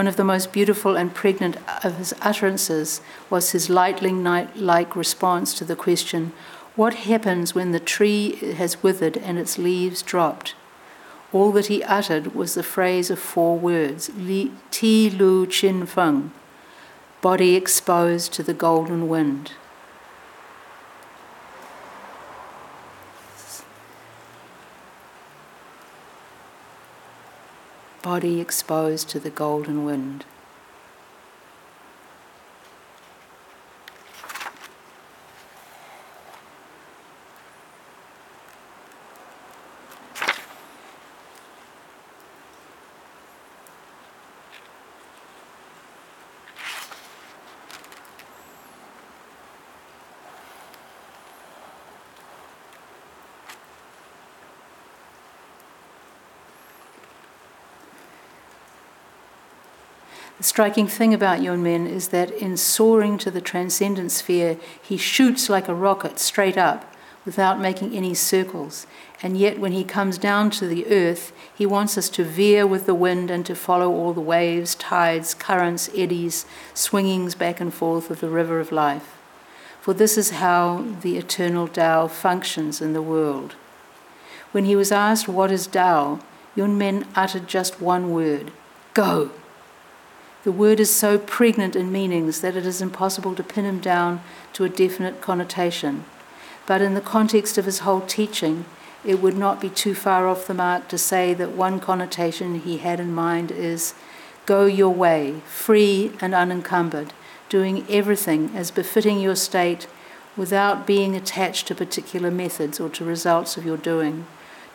[0.00, 5.52] One of the most beautiful and pregnant of his utterances was his lightning like response
[5.52, 6.32] to the question,
[6.74, 10.54] What happens when the tree has withered and its leaves dropped?
[11.34, 14.10] All that he uttered was the phrase of four words,
[14.70, 16.32] Ti Lu Chin Feng,
[17.20, 19.52] body exposed to the golden wind.
[28.02, 30.24] Body exposed to the golden wind.
[60.60, 65.68] Striking thing about Yunmen is that in soaring to the transcendent sphere, he shoots like
[65.68, 66.94] a rocket straight up
[67.24, 68.86] without making any circles.
[69.22, 72.84] And yet, when he comes down to the earth, he wants us to veer with
[72.84, 76.44] the wind and to follow all the waves, tides, currents, eddies,
[76.74, 79.16] swingings back and forth of the river of life.
[79.80, 83.54] For this is how the eternal Tao functions in the world.
[84.52, 86.20] When he was asked, What is Tao?
[86.54, 88.52] Yunmen uttered just one word
[88.92, 89.30] Go.
[90.42, 94.22] The word is so pregnant in meanings that it is impossible to pin him down
[94.54, 96.04] to a definite connotation.
[96.66, 98.64] But in the context of his whole teaching,
[99.04, 102.78] it would not be too far off the mark to say that one connotation he
[102.78, 103.94] had in mind is
[104.46, 107.12] go your way, free and unencumbered,
[107.48, 109.86] doing everything as befitting your state
[110.36, 114.26] without being attached to particular methods or to results of your doing.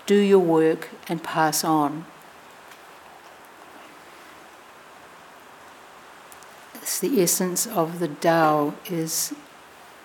[0.06, 2.06] Do your work and pass on.
[7.00, 9.34] The essence of the Tao is,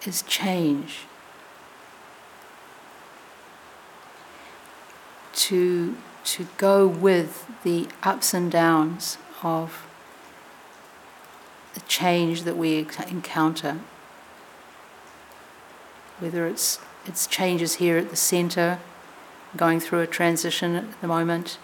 [0.07, 1.01] is change.
[5.35, 9.87] To, to go with the ups and downs of
[11.74, 13.78] the change that we encounter.
[16.18, 18.78] Whether it's, it's changes here at the center,
[19.57, 21.59] going through a transition at the moment,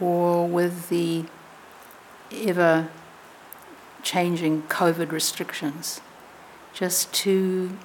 [0.00, 1.24] or with the
[2.32, 2.88] ever
[4.08, 6.00] changing COVID restrictions,
[6.72, 7.76] just to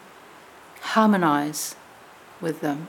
[0.79, 1.75] harmonize
[2.39, 2.87] with them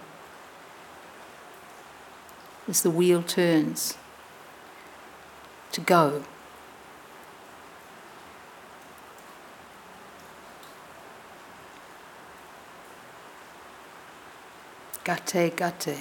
[2.68, 3.99] as the wheel turns,
[5.72, 6.22] to go.
[15.03, 15.99] Gate, gate.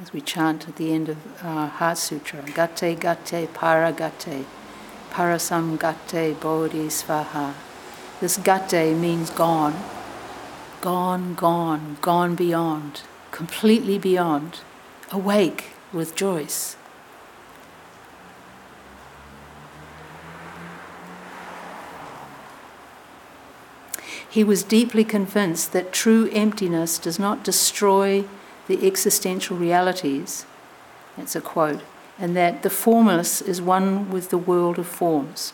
[0.00, 4.46] As we chant at the end of our Heart Sutra, Gate, gate, para gate.
[5.14, 7.54] Parasamgate Bodhisvaha.
[8.18, 9.80] This gate means gone,
[10.80, 14.58] gone, gone, gone beyond, completely beyond,
[15.12, 16.76] awake with Joyce.
[24.28, 28.24] He was deeply convinced that true emptiness does not destroy
[28.66, 30.44] the existential realities.
[31.16, 31.82] That's a quote
[32.18, 35.52] and that the formless is one with the world of forms,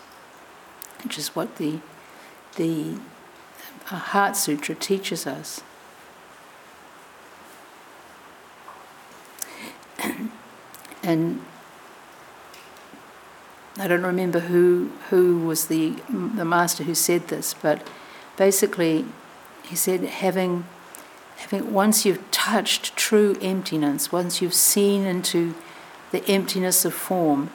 [1.03, 1.79] which is what the,
[2.55, 2.95] the
[3.89, 5.61] uh, Heart Sutra teaches us.
[11.03, 11.41] and
[13.77, 17.87] I don't remember who who was the the master who said this, but
[18.37, 19.05] basically,
[19.63, 20.65] he said having
[21.37, 25.55] having once you've touched true emptiness, once you've seen into
[26.11, 27.49] the emptiness of form,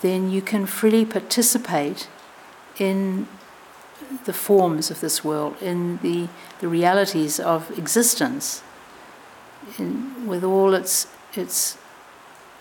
[0.00, 2.08] then you can freely participate
[2.78, 3.26] in
[4.24, 6.28] the forms of this world, in the,
[6.60, 8.62] the realities of existence,
[9.78, 11.78] in, with all its, its,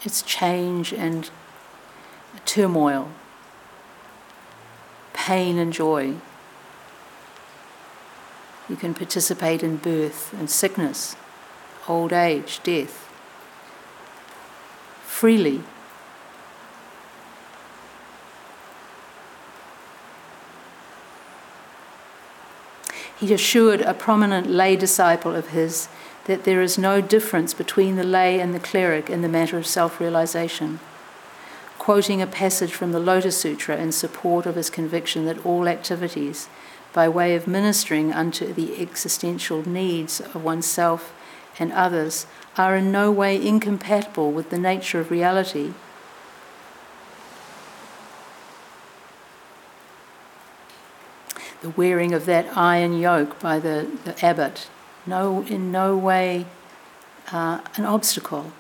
[0.04, 1.30] its change and
[2.46, 3.10] turmoil,
[5.14, 6.16] pain and joy.
[8.70, 11.16] You can participate in birth and sickness,
[11.88, 13.03] old age, death,
[15.14, 15.62] freely.
[23.20, 25.88] He assured a prominent lay disciple of his
[26.26, 29.68] that there is no difference between the lay and the cleric in the matter of
[29.68, 30.80] self realization.
[31.78, 36.50] Quoting a passage from the Lotus Sutra in support of his conviction that all activities,
[36.92, 41.14] by way of ministering unto the existential needs of oneself
[41.60, 42.26] and others,
[42.58, 45.74] are in no way incompatible with the nature of reality
[51.64, 54.68] the wearing of that iron yoke by the, the abbot,
[55.06, 56.46] no, in no way
[57.32, 58.52] uh, an obstacle.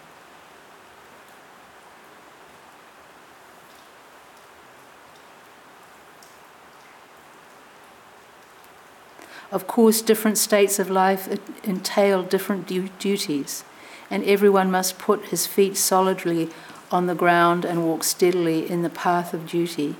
[9.53, 11.29] Of course, different states of life
[11.63, 13.63] entail different du- duties,
[14.09, 16.49] and everyone must put his feet solidly
[16.91, 19.95] on the ground and walk steadily in the path of duty.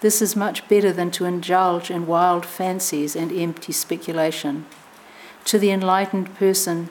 [0.00, 4.66] This is much better than to indulge in wild fancies and empty speculation.
[5.44, 6.90] To the enlightened person,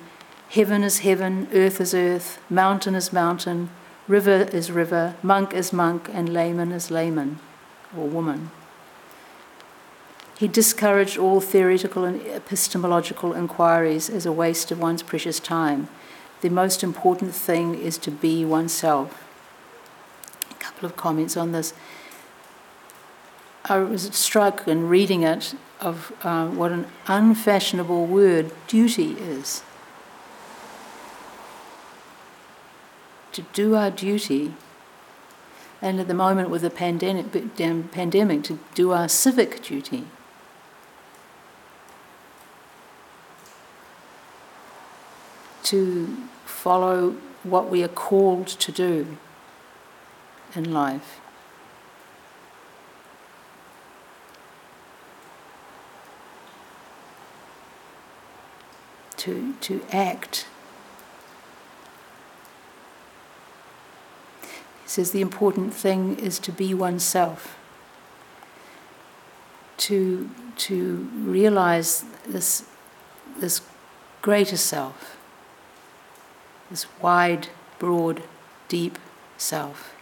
[0.50, 3.70] heaven is heaven, earth is earth, mountain is mountain,
[4.08, 7.40] river is river, monk is monk, and layman is layman
[7.98, 8.52] or woman.
[10.38, 15.90] He discouraged all theoretical and epistemological inquiries as a waste of one's precious time.
[16.42, 19.28] The most important thing is to be oneself.
[20.52, 21.74] A couple of comments on this.
[23.66, 29.64] I was struck in reading it of uh, what an unfashionable word duty is.
[33.32, 34.54] To do our duty,
[35.82, 37.32] and at the moment with the pandemic,
[37.92, 40.06] pandemic to do our civic duty.
[45.72, 49.18] To follow what we are called to do
[50.56, 51.20] in life.
[59.28, 60.48] to, to act.
[64.84, 67.58] He says the important thing is to be oneself,
[69.78, 72.64] to, to realize this,
[73.38, 73.62] this
[74.22, 75.17] greater self,
[76.70, 77.48] this wide,
[77.80, 78.24] broad,
[78.68, 78.98] deep
[79.38, 79.94] self.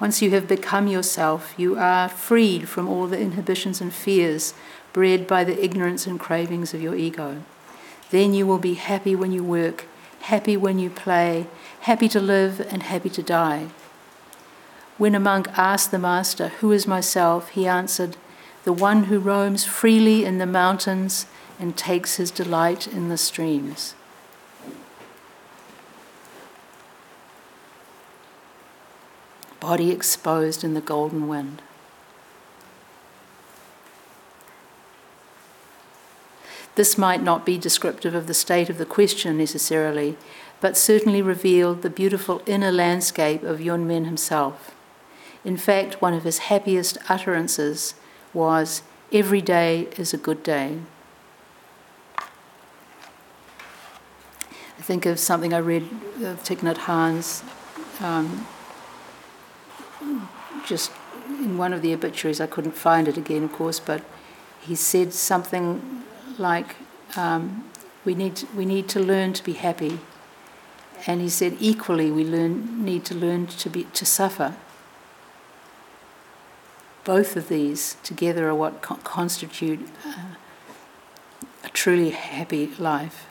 [0.00, 4.54] Once you have become yourself, you are freed from all the inhibitions and fears
[4.92, 7.42] bred by the ignorance and cravings of your ego.
[8.10, 9.86] Then you will be happy when you work,
[10.20, 11.46] happy when you play,
[11.80, 13.68] happy to live and happy to die.
[14.98, 17.50] When a monk asked the Master, Who is myself?
[17.50, 18.16] he answered,
[18.64, 21.26] The one who roams freely in the mountains
[21.58, 23.94] and takes his delight in the streams.
[29.68, 31.60] body exposed in the golden wind.
[36.74, 40.16] This might not be descriptive of the state of the question necessarily,
[40.60, 44.74] but certainly revealed the beautiful inner landscape of Yunmen himself.
[45.44, 47.94] In fact, one of his happiest utterances
[48.32, 50.80] was, Every day is a good day.
[52.18, 52.24] I
[54.82, 55.84] think of something I read
[56.22, 57.42] of Thich Nhat Hanh's
[58.00, 58.46] um,
[60.66, 60.92] just
[61.28, 64.02] in one of the obituaries, I couldn't find it again, of course, but
[64.60, 66.04] he said something
[66.36, 66.76] like,
[67.16, 67.64] um,
[68.04, 70.00] we, need we need to learn to be happy.
[71.06, 74.54] And he said, equally, we learn, need to learn to, be, to suffer.
[77.04, 80.34] Both of these together are what co- constitute uh,
[81.64, 83.26] a truly happy life.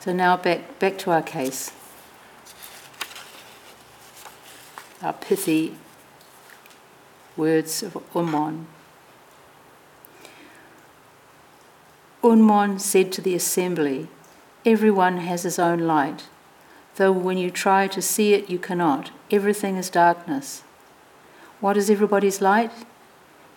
[0.00, 1.72] So now back, back to our case.
[5.02, 5.74] our pithy
[7.36, 8.66] words of Ummon.
[12.22, 14.08] Ummon said to the assembly,
[14.66, 16.28] Everyone has his own light,
[16.96, 19.10] though when you try to see it, you cannot.
[19.30, 20.62] Everything is darkness.
[21.60, 22.72] What is everybody's light?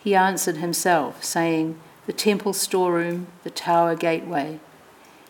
[0.01, 4.59] He answered himself, saying, The temple storeroom, the tower gateway.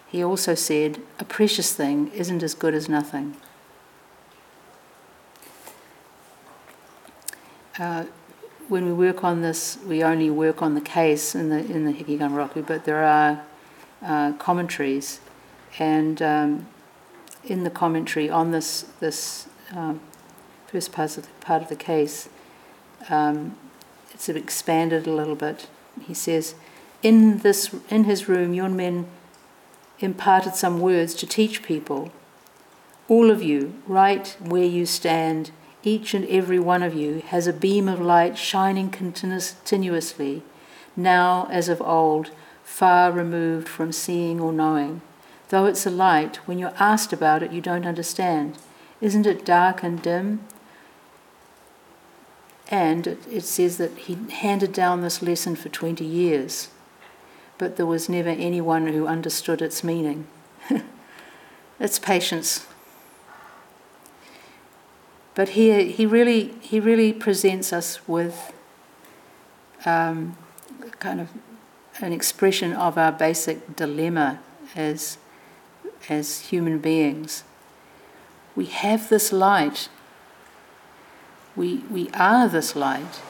[0.08, 3.36] He also said, A precious thing isn't as good as nothing.
[7.80, 8.06] Uh,
[8.74, 11.94] when we work on this, we only work on the case in the in the
[11.94, 13.46] Hekigan but there are
[14.02, 15.20] uh, commentaries,
[15.78, 16.66] and um,
[17.46, 20.02] in the commentary on this this um,
[20.66, 22.30] first part of the, part of the case,
[23.10, 23.56] um,
[24.12, 25.68] it's expanded a little bit.
[26.02, 26.56] He says,
[27.04, 29.06] in this in his room, Yunmen
[30.00, 32.12] imparted some words to teach people.
[33.08, 35.52] All of you, right where you stand
[35.84, 40.42] each and every one of you has a beam of light shining continuously,
[40.96, 42.32] now as of old,
[42.64, 45.02] far removed from seeing or knowing.
[45.50, 48.58] Though it's a light, when you're asked about it, you don't understand.
[49.02, 50.40] Isn't it dark and dim?
[52.70, 56.70] And it says that he handed down this lesson for 20 years,
[57.58, 60.26] but there was never anyone who understood its meaning.
[61.80, 62.66] it's patience.
[65.36, 68.54] But here he really he really presents us with
[69.86, 70.38] um,
[71.00, 71.30] kind of
[72.02, 74.40] an expression of our basic dilemma
[74.76, 75.18] as
[76.10, 77.44] as human beings.
[78.56, 79.90] We have this light.
[81.56, 83.22] We we are this light.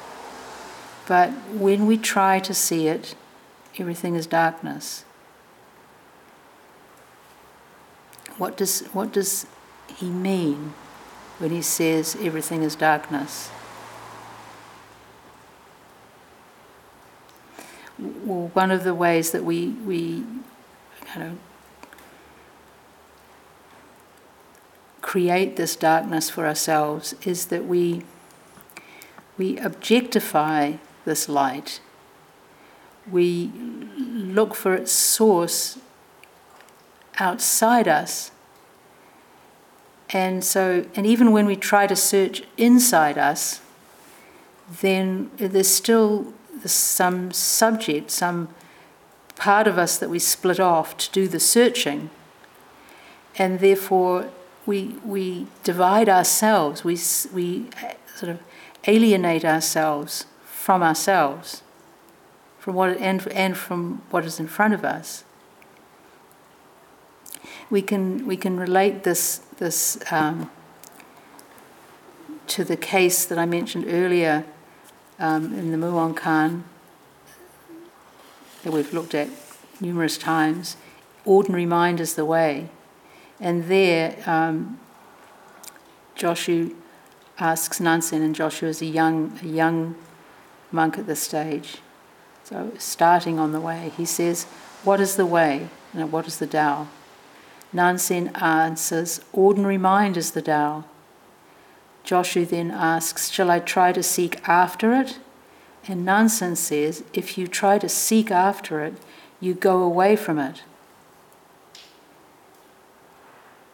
[1.07, 3.15] But when we try to see it,
[3.77, 5.05] everything is darkness.
[8.37, 9.45] What does what does
[9.95, 10.73] he mean?
[11.39, 13.49] When he says everything is darkness.
[17.99, 20.23] Well, one of the ways that we, we
[21.05, 21.37] kind of
[25.01, 28.03] create this darkness for ourselves is that we,
[29.37, 30.73] we objectify
[31.05, 31.81] this light.
[33.11, 33.51] We
[33.97, 35.77] look for its source
[37.19, 38.31] outside us
[40.09, 43.61] and so, and even when we try to search inside us,
[44.81, 46.33] then there's still
[46.65, 48.49] some subject, some
[49.35, 52.09] part of us that we split off to do the searching.
[53.37, 54.29] And therefore,
[54.65, 56.97] we, we divide ourselves, we,
[57.33, 58.39] we uh, sort of
[58.87, 61.63] alienate ourselves from ourselves,
[62.59, 65.23] from what, and, and from what is in front of us.
[67.69, 70.49] We can, we can relate this this um,
[72.47, 74.45] to the case that I mentioned earlier
[75.19, 76.63] um, in the Mumonkan
[78.63, 79.29] that we've looked at
[79.79, 80.77] numerous times.
[81.25, 82.69] Ordinary mind is the way.
[83.39, 84.79] And there, um,
[86.15, 86.75] Joshu
[87.39, 89.95] asks Nansen, and Joshu is a young, a young
[90.71, 91.77] monk at this stage.
[92.43, 94.43] So, starting on the way, he says,
[94.83, 95.69] What is the way?
[95.93, 96.87] And what is the Tao?
[97.73, 100.85] Nansen answers, Ordinary mind is the Tao.
[102.05, 105.19] Joshu then asks, Shall I try to seek after it?
[105.87, 108.93] And Nansen says, If you try to seek after it,
[109.39, 110.63] you go away from it.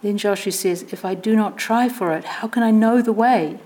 [0.01, 3.13] Then Joshu says, If I do not try for it, how can I know the
[3.13, 3.59] way?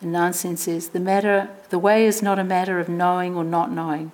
[0.00, 3.72] And Nansen says, the, matter, the way is not a matter of knowing or not
[3.72, 4.12] knowing.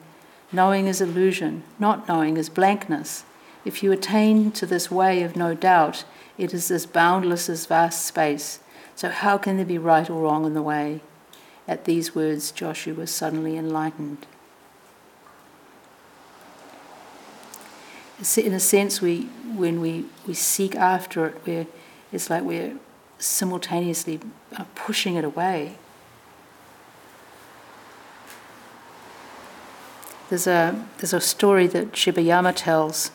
[0.50, 3.24] Knowing is illusion, not knowing is blankness.
[3.64, 6.04] If you attain to this way of no doubt,
[6.36, 8.58] it is as boundless as vast space.
[8.94, 11.00] So, how can there be right or wrong in the way?
[11.66, 14.26] At these words, Joshu was suddenly enlightened.
[18.36, 19.22] In a sense, we,
[19.56, 21.66] when we, we seek after it, we're,
[22.12, 22.76] it's like we're
[23.18, 24.20] simultaneously
[24.56, 25.76] uh, pushing it away.
[30.28, 33.10] There's a, there's a story that Shibayama tells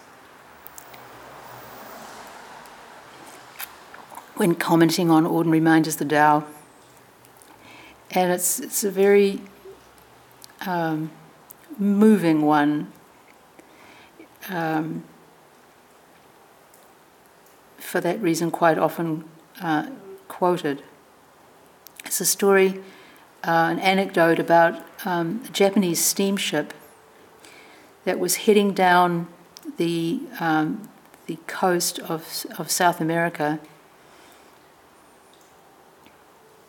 [4.40, 6.46] when commenting on ordinary mind as the Tao.
[8.12, 9.42] And it's, it's a very
[10.62, 11.12] um,
[11.78, 12.90] moving one.
[14.48, 15.04] Um,
[17.78, 19.26] for that reason, quite often
[19.62, 19.90] uh,
[20.30, 20.84] quoted.
[22.06, 22.80] It's a story,
[23.44, 26.74] uh, an anecdote about um, a Japanese steamship
[28.06, 29.28] that was heading down
[29.76, 30.88] the, um,
[31.26, 33.60] the coast of, of South America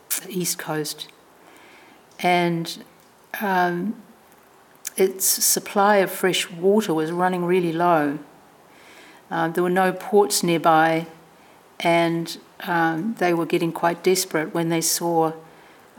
[0.27, 1.07] east coast,
[2.19, 2.83] and
[3.41, 4.01] um,
[4.97, 8.19] its supply of fresh water was running really low.
[9.29, 11.07] Uh, there were no ports nearby,
[11.79, 15.33] and um, they were getting quite desperate when they saw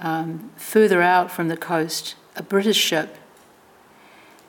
[0.00, 3.16] um, further out from the coast a British ship,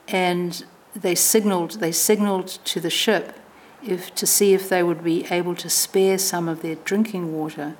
[0.08, 3.38] and they signaled they signaled to the ship
[3.82, 7.76] if to see if they would be able to spare some of their drinking water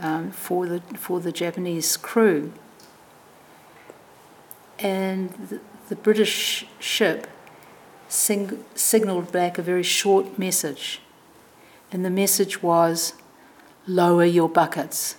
[0.00, 2.52] um, for the for the Japanese crew.
[4.78, 7.26] And the, the British ship
[8.08, 11.00] sing, signaled back a very short message,
[11.92, 13.14] and the message was,
[13.86, 15.16] "Lower your buckets."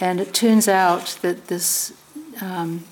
[0.00, 1.92] And it turns out that this
[2.40, 2.84] um,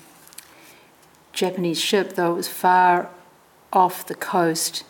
[1.31, 3.09] Japanese ship, though it was far
[3.71, 4.83] off the coast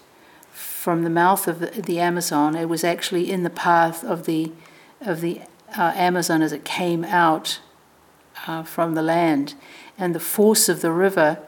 [0.87, 4.53] from the mouth of the, Amazon, it was actually in the path of the
[5.01, 5.41] of the
[5.77, 7.59] uh, Amazon as it came out
[8.47, 9.53] uh, from the land,
[9.97, 11.39] and the force of the river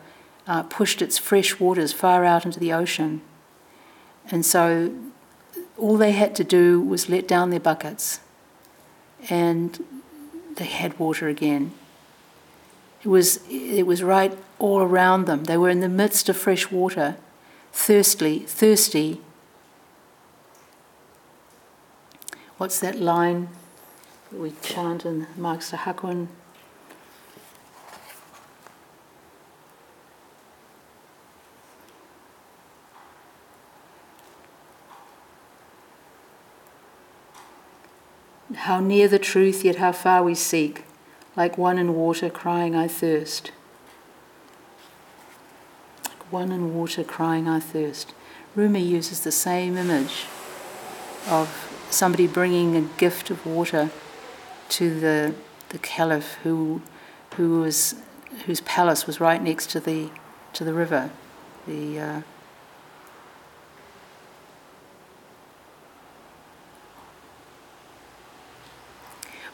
[0.46, 3.22] uh, pushed its fresh waters far out into the ocean,
[4.30, 4.94] and so
[5.78, 8.20] all they had to do was let down their buckets,
[9.30, 9.82] and
[10.58, 11.72] they had water again.
[13.04, 15.46] It was, it was right all around them.
[15.46, 17.16] They were in the midst of fresh water,
[17.72, 19.22] thirsty, thirsty.
[22.60, 23.48] What's that line
[24.30, 26.28] that we chant in Mark's Hakuin?
[38.54, 40.84] How near the truth, yet how far we seek,
[41.38, 43.54] like one in water crying, I thirst.
[46.04, 48.14] Like one in water crying, I thirst.
[48.54, 50.26] Rumi uses the same image
[51.30, 53.90] of somebody bringing a gift of water
[54.70, 55.34] to the,
[55.70, 56.82] the caliph who,
[57.36, 57.96] who was,
[58.46, 60.10] whose palace was right next to the,
[60.54, 61.10] to the river.
[61.68, 62.22] The, uh,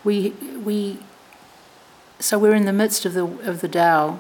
[0.03, 0.29] we,
[0.63, 0.99] we,
[2.19, 4.19] so we're in the midst of the, of the Tao,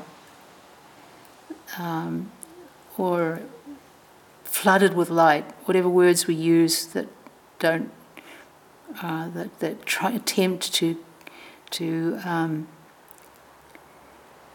[1.77, 2.31] um,
[2.97, 3.41] or
[4.43, 7.07] flooded with light, whatever words we use that
[7.59, 7.91] don't,
[9.01, 10.97] uh, that, that try, attempt to,
[11.71, 12.67] to um,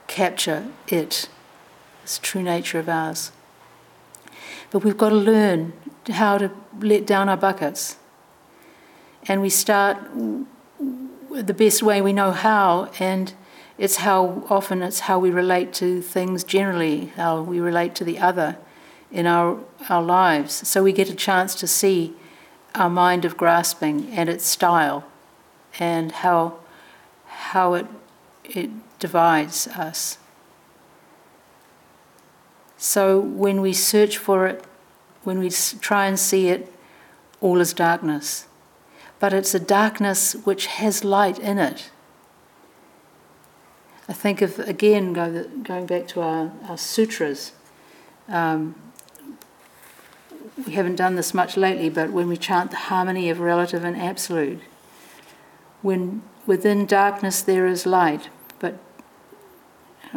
[0.06, 1.28] capture it,
[2.02, 3.32] this true nature of ours.
[4.70, 5.72] But we've got to learn
[6.08, 7.96] how to let down our buckets.
[9.26, 9.98] And we start
[11.30, 13.32] the best way we know how, and
[13.78, 18.18] it's how often it's how we relate to things generally, how we relate to the
[18.18, 18.58] other
[19.10, 20.66] in our, our lives.
[20.68, 22.14] So we get a chance to see
[22.74, 25.04] our mind of grasping and its style
[25.78, 26.58] and how,
[27.26, 27.86] how it,
[28.44, 30.18] it divides us.
[32.76, 34.64] So when we search for it,
[35.22, 36.72] when we try and see it,
[37.40, 38.46] all is darkness
[39.20, 41.90] but it's a darkness which has light in it.
[44.08, 47.52] I think of, again, go, going back to our, our sutras,
[48.26, 48.74] um,
[50.66, 53.96] we haven't done this much lately, but when we chant the harmony of relative and
[53.96, 54.60] absolute,
[55.82, 58.78] when within darkness there is light, but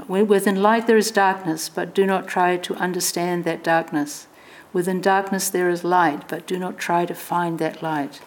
[0.07, 4.27] within light there is darkness, but do not try to understand that darkness.
[4.71, 8.21] Within darkness there is light, but do not try to find that light.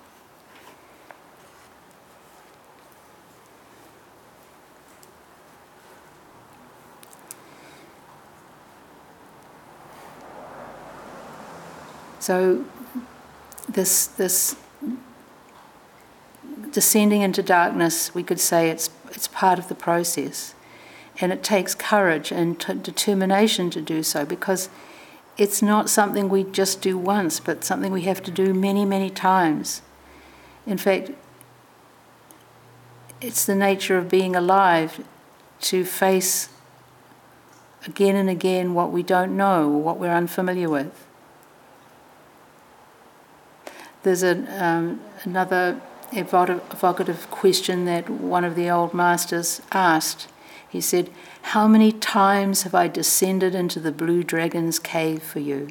[12.26, 12.64] So
[13.68, 14.56] this this
[16.72, 20.52] descending into darkness, we could say it's it's part of the process,
[21.20, 24.68] and it takes courage and t- determination to do so because
[25.38, 29.08] it's not something we just do once, but something we have to do many many
[29.08, 29.82] times.
[30.66, 31.12] In fact,
[33.20, 35.04] it's the nature of being alive
[35.60, 36.48] to face
[37.86, 41.05] again and again what we don't know or what we're unfamiliar with.
[44.06, 45.80] There's um, another
[46.12, 50.28] evocative question that one of the old masters asked.
[50.68, 51.10] He said,
[51.42, 55.70] How many times have I descended into the blue dragon's cave for you?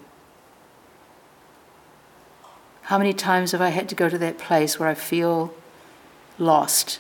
[2.82, 5.54] How many times have I had to go to that place where I feel
[6.38, 7.00] lost?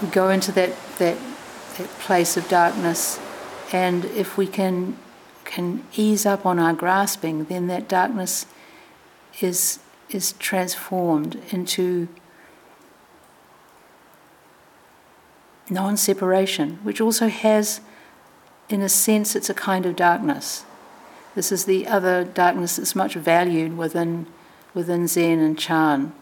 [0.00, 1.18] We go into that, that,
[1.76, 3.20] that place of darkness
[3.72, 4.96] and if we can
[5.48, 8.46] can ease up on our grasping, then that darkness
[9.40, 12.06] is, is transformed into
[15.70, 17.80] non separation, which also has,
[18.68, 20.64] in a sense, it's a kind of darkness.
[21.34, 24.26] This is the other darkness that's much valued within,
[24.74, 26.12] within Zen and Chan.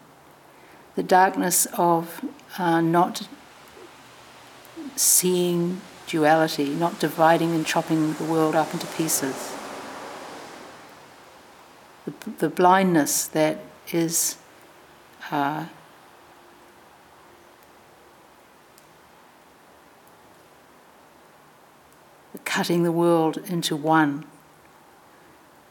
[0.95, 2.25] The darkness of
[2.59, 3.29] uh, not
[4.95, 9.55] seeing duality, not dividing and chopping the world up into pieces.
[12.05, 13.59] The, the blindness that
[13.93, 14.37] is
[15.31, 15.67] uh,
[22.45, 24.25] cutting the world into one,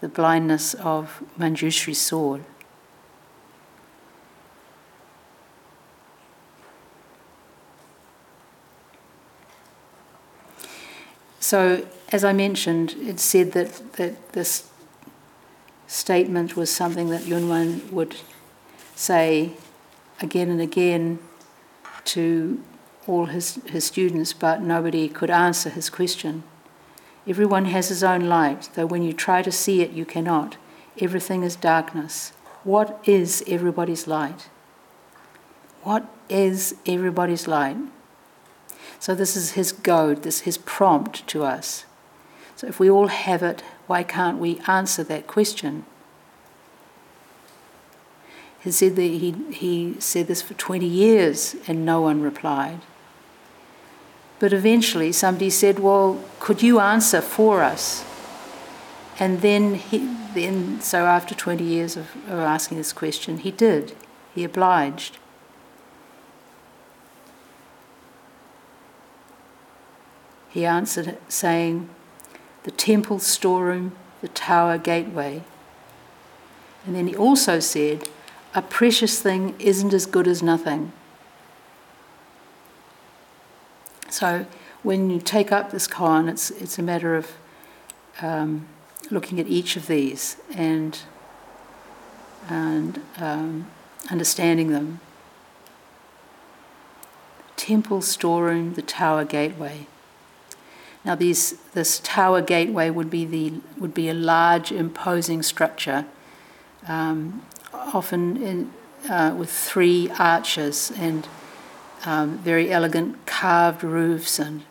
[0.01, 2.43] the blindness of Manjushri's sword.
[11.45, 14.67] So, as I mentioned, it said that, that this
[15.85, 18.15] statement was something that Yunmen would
[18.95, 19.51] say
[20.19, 21.19] again and again
[22.05, 22.63] to
[23.05, 26.41] all his, his students, but nobody could answer his question.
[27.27, 30.57] Everyone has his own light, though when you try to see it, you cannot.
[30.99, 32.31] Everything is darkness.
[32.63, 34.49] What is everybody's light?
[35.83, 37.77] What is everybody's light?
[39.05, 41.85] So, this is his goad, this his prompt to us.
[42.55, 45.85] So, if we all have it, why can't we answer that question?
[48.61, 52.79] He said, that he, he said this for 20 years and no one replied.
[54.39, 58.03] But eventually somebody said, Well, could you answer for us?
[59.19, 59.99] And then, he,
[60.33, 63.95] then so after 20 years of, of asking this question, he did.
[64.33, 65.19] He obliged.
[70.55, 71.89] He answered, saying,
[72.63, 73.91] The temple storeroom,
[74.21, 75.43] the tower gateway.
[76.85, 78.07] And then he also said,
[78.53, 80.93] A precious thing isn't as good as nothing.
[84.09, 84.45] So
[84.81, 87.33] when you take up this koan, it's, it's a matter of
[88.21, 88.65] um,
[89.11, 90.97] looking at each of these and,
[92.47, 93.67] and um,
[94.09, 95.01] understanding them.
[97.57, 99.87] Temple storeroom, the tower gateway.
[101.05, 106.05] Now, these, this tower gateway would be, the, would be a large, imposing structure,
[106.87, 108.73] um, often in,
[109.07, 111.27] uh, with three arches and
[112.05, 114.63] um, very elegant carved roofs, and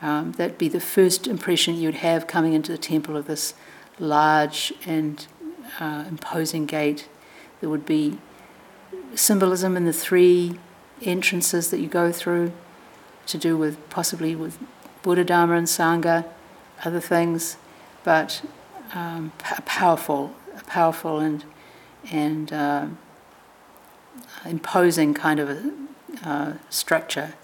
[0.00, 3.52] um, that'd be the first impression you'd have coming into the temple of this
[3.98, 5.26] large and
[5.78, 7.08] uh, imposing gate.
[7.60, 8.18] There would be
[9.14, 10.58] symbolism in the three
[11.02, 12.52] entrances that you go through
[13.26, 14.58] to do with possibly with
[15.06, 16.24] Buddha, Dharma, and Sangha,
[16.84, 17.58] other things,
[18.02, 18.42] but
[18.92, 21.44] um, p- powerful, a powerful and
[22.10, 22.86] and uh,
[24.44, 27.34] imposing kind of a uh, structure.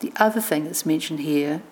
[0.00, 1.62] The other thing that's mentioned here,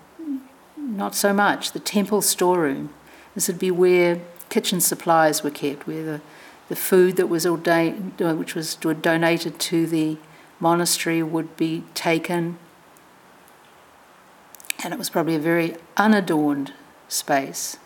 [0.77, 2.93] not so much, the temple storeroom.
[3.35, 6.21] This would be where kitchen supplies were kept, where the,
[6.69, 10.17] the food that was ordained, which was donated to the
[10.61, 12.57] monastery, would be taken
[14.83, 16.73] and it was probably a very unadorned
[17.07, 17.77] space.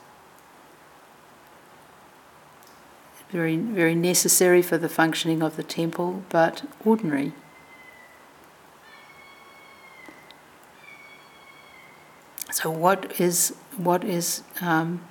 [3.32, 7.34] Very, very necessary for the functioning of the temple, but ordinary.
[12.52, 15.02] So, what is what is um,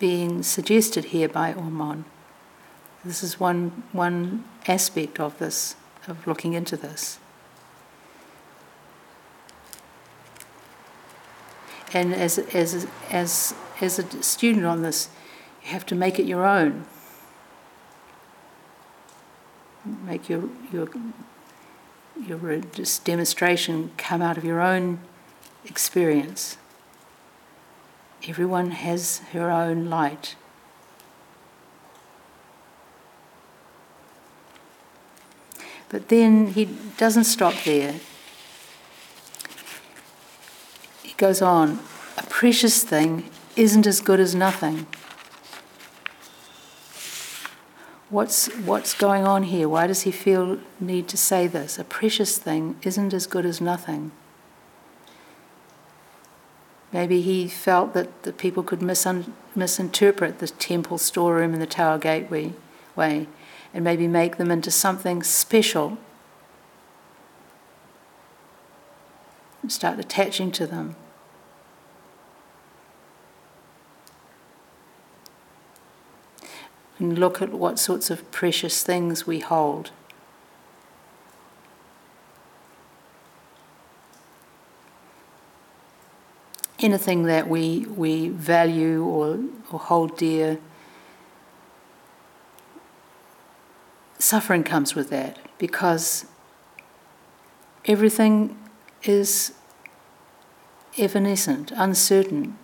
[0.00, 2.04] being suggested here by Ummon?
[3.04, 5.76] This is one one aspect of this
[6.08, 7.19] of looking into this.
[11.92, 15.08] And as, as, as, as a student on this,
[15.62, 16.86] you have to make it your own.
[20.04, 20.88] Make your, your,
[22.26, 22.60] your
[23.04, 25.00] demonstration come out of your own
[25.64, 26.58] experience.
[28.28, 30.36] Everyone has her own light.
[35.88, 36.66] But then he
[36.96, 37.96] doesn't stop there.
[41.20, 41.78] Goes on,
[42.16, 44.86] a precious thing isn't as good as nothing.
[48.08, 49.68] What's, what's going on here?
[49.68, 51.78] Why does he feel need to say this?
[51.78, 54.12] A precious thing isn't as good as nothing.
[56.90, 61.98] Maybe he felt that the people could misun- misinterpret the temple storeroom and the tower
[61.98, 62.54] gateway
[62.96, 63.28] way,
[63.74, 65.98] and maybe make them into something special.
[69.62, 70.96] And start attaching to them.
[77.00, 79.90] And look at what sorts of precious things we hold.
[86.78, 89.40] Anything that we, we value or,
[89.70, 90.58] or hold dear,
[94.18, 96.26] suffering comes with that because
[97.84, 98.58] everything
[99.02, 99.52] is
[100.98, 102.56] evanescent, uncertain.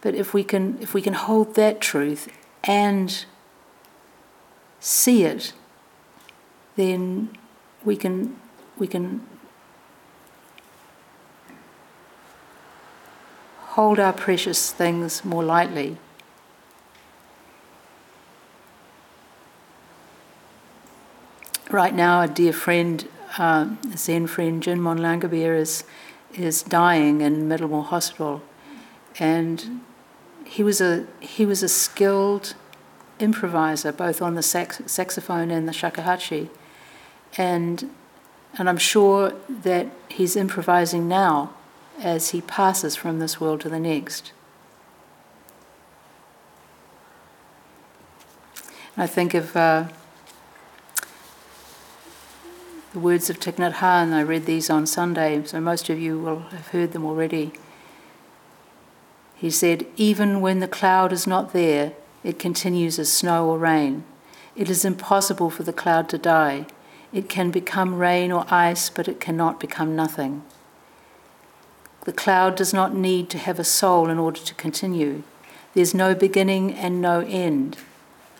[0.00, 2.28] But if we can if we can hold that truth
[2.64, 3.24] and
[4.80, 5.52] see it,
[6.76, 7.30] then
[7.84, 8.36] we can
[8.78, 9.26] we can
[13.76, 15.98] hold our precious things more lightly.
[21.70, 25.84] Right now, a dear friend, uh, Zen friend Jinmon Langabir, is
[26.32, 28.40] is dying in Middlemore Hospital,
[29.18, 29.80] and
[30.44, 32.54] he was a he was a skilled
[33.18, 36.48] improviser both on the sax, saxophone and the shakuhachi,
[37.36, 37.90] and
[38.58, 41.52] and I'm sure that he's improvising now
[42.00, 44.32] as he passes from this world to the next.
[48.98, 49.88] I think of uh,
[52.94, 54.14] the words of Thich Nhat Hanh.
[54.14, 57.52] I read these on Sunday, so most of you will have heard them already.
[59.36, 61.92] He said, Even when the cloud is not there,
[62.24, 64.04] it continues as snow or rain.
[64.56, 66.66] It is impossible for the cloud to die.
[67.12, 70.42] It can become rain or ice, but it cannot become nothing.
[72.04, 75.22] The cloud does not need to have a soul in order to continue.
[75.74, 77.76] There's no beginning and no end.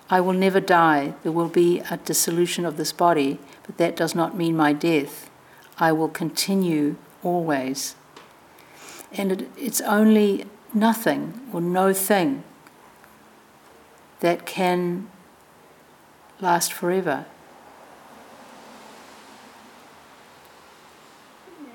[0.08, 1.14] I will never die.
[1.22, 5.28] There will be a dissolution of this body, but that does not mean my death.
[5.78, 7.96] I will continue always.
[9.12, 12.44] And it, it's only nothing or no thing
[14.20, 15.08] that can
[16.40, 17.24] last forever.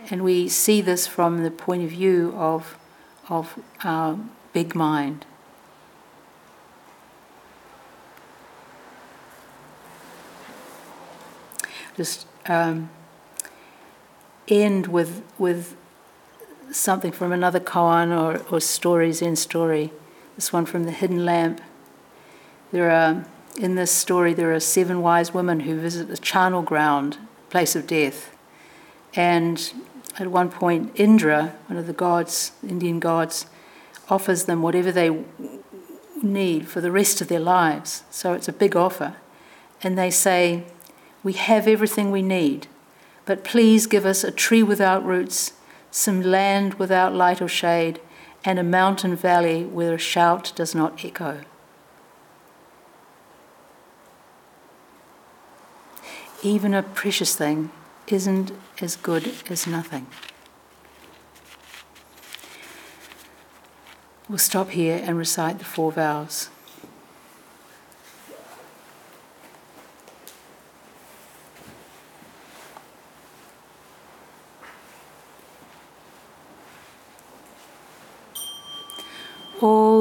[0.10, 2.78] And we see this from the point of view of,
[3.28, 4.20] of our
[4.54, 5.26] big mind.
[11.95, 12.89] Just um,
[14.47, 15.76] end with, with
[16.72, 19.92] something from another koan or, or stories in story.
[20.36, 21.62] This one from the Hidden Lamp.
[22.72, 23.26] There are
[23.58, 27.18] in this story there are seven wise women who visit the charnel ground,
[27.50, 28.36] place of death,
[29.14, 29.74] and
[30.18, 33.46] at one point Indra, one of the gods, Indian gods,
[34.10, 35.24] offers them whatever they
[36.22, 38.04] need for the rest of their lives.
[38.10, 39.16] So it's a big offer,
[39.84, 40.64] and they say,
[41.24, 42.68] "We have everything we need,
[43.26, 45.54] but please give us a tree without roots."
[45.92, 48.00] Some land without light or shade,
[48.44, 51.42] and a mountain valley where a shout does not echo.
[56.42, 57.70] Even a precious thing
[58.08, 60.08] isn't as good as nothing.
[64.28, 66.50] We'll stop here and recite the four vows.
[79.62, 80.01] all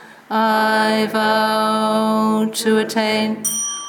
[0.33, 3.43] I vow to attain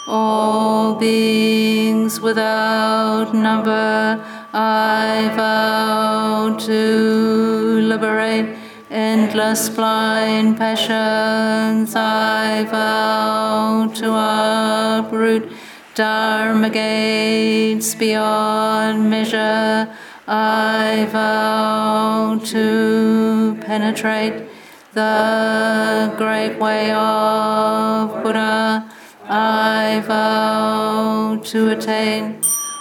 [0.08, 4.20] all beings without number.
[4.52, 8.56] I vow to liberate
[8.90, 11.94] endless blind passions.
[11.94, 15.48] I vow to uproot
[15.94, 19.96] dharma gates beyond measure.
[20.26, 24.51] I vow to penetrate
[24.94, 28.90] the great way of Buddha,
[29.24, 32.40] I vow to attain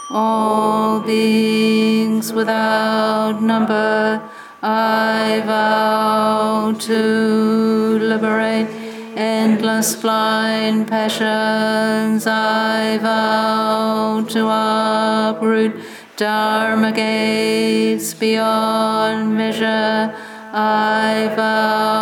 [0.10, 4.22] all beings without number.
[4.62, 8.68] I vow to liberate
[9.16, 12.28] endless blind passions.
[12.28, 15.82] I vow to uproot
[16.18, 20.14] dharma gates beyond measure.
[20.54, 22.01] I vow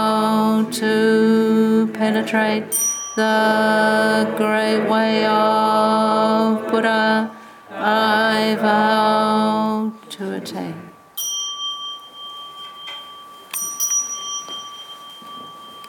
[0.66, 2.72] to penetrate
[3.16, 7.32] the great way of Buddha
[7.72, 9.18] I vow.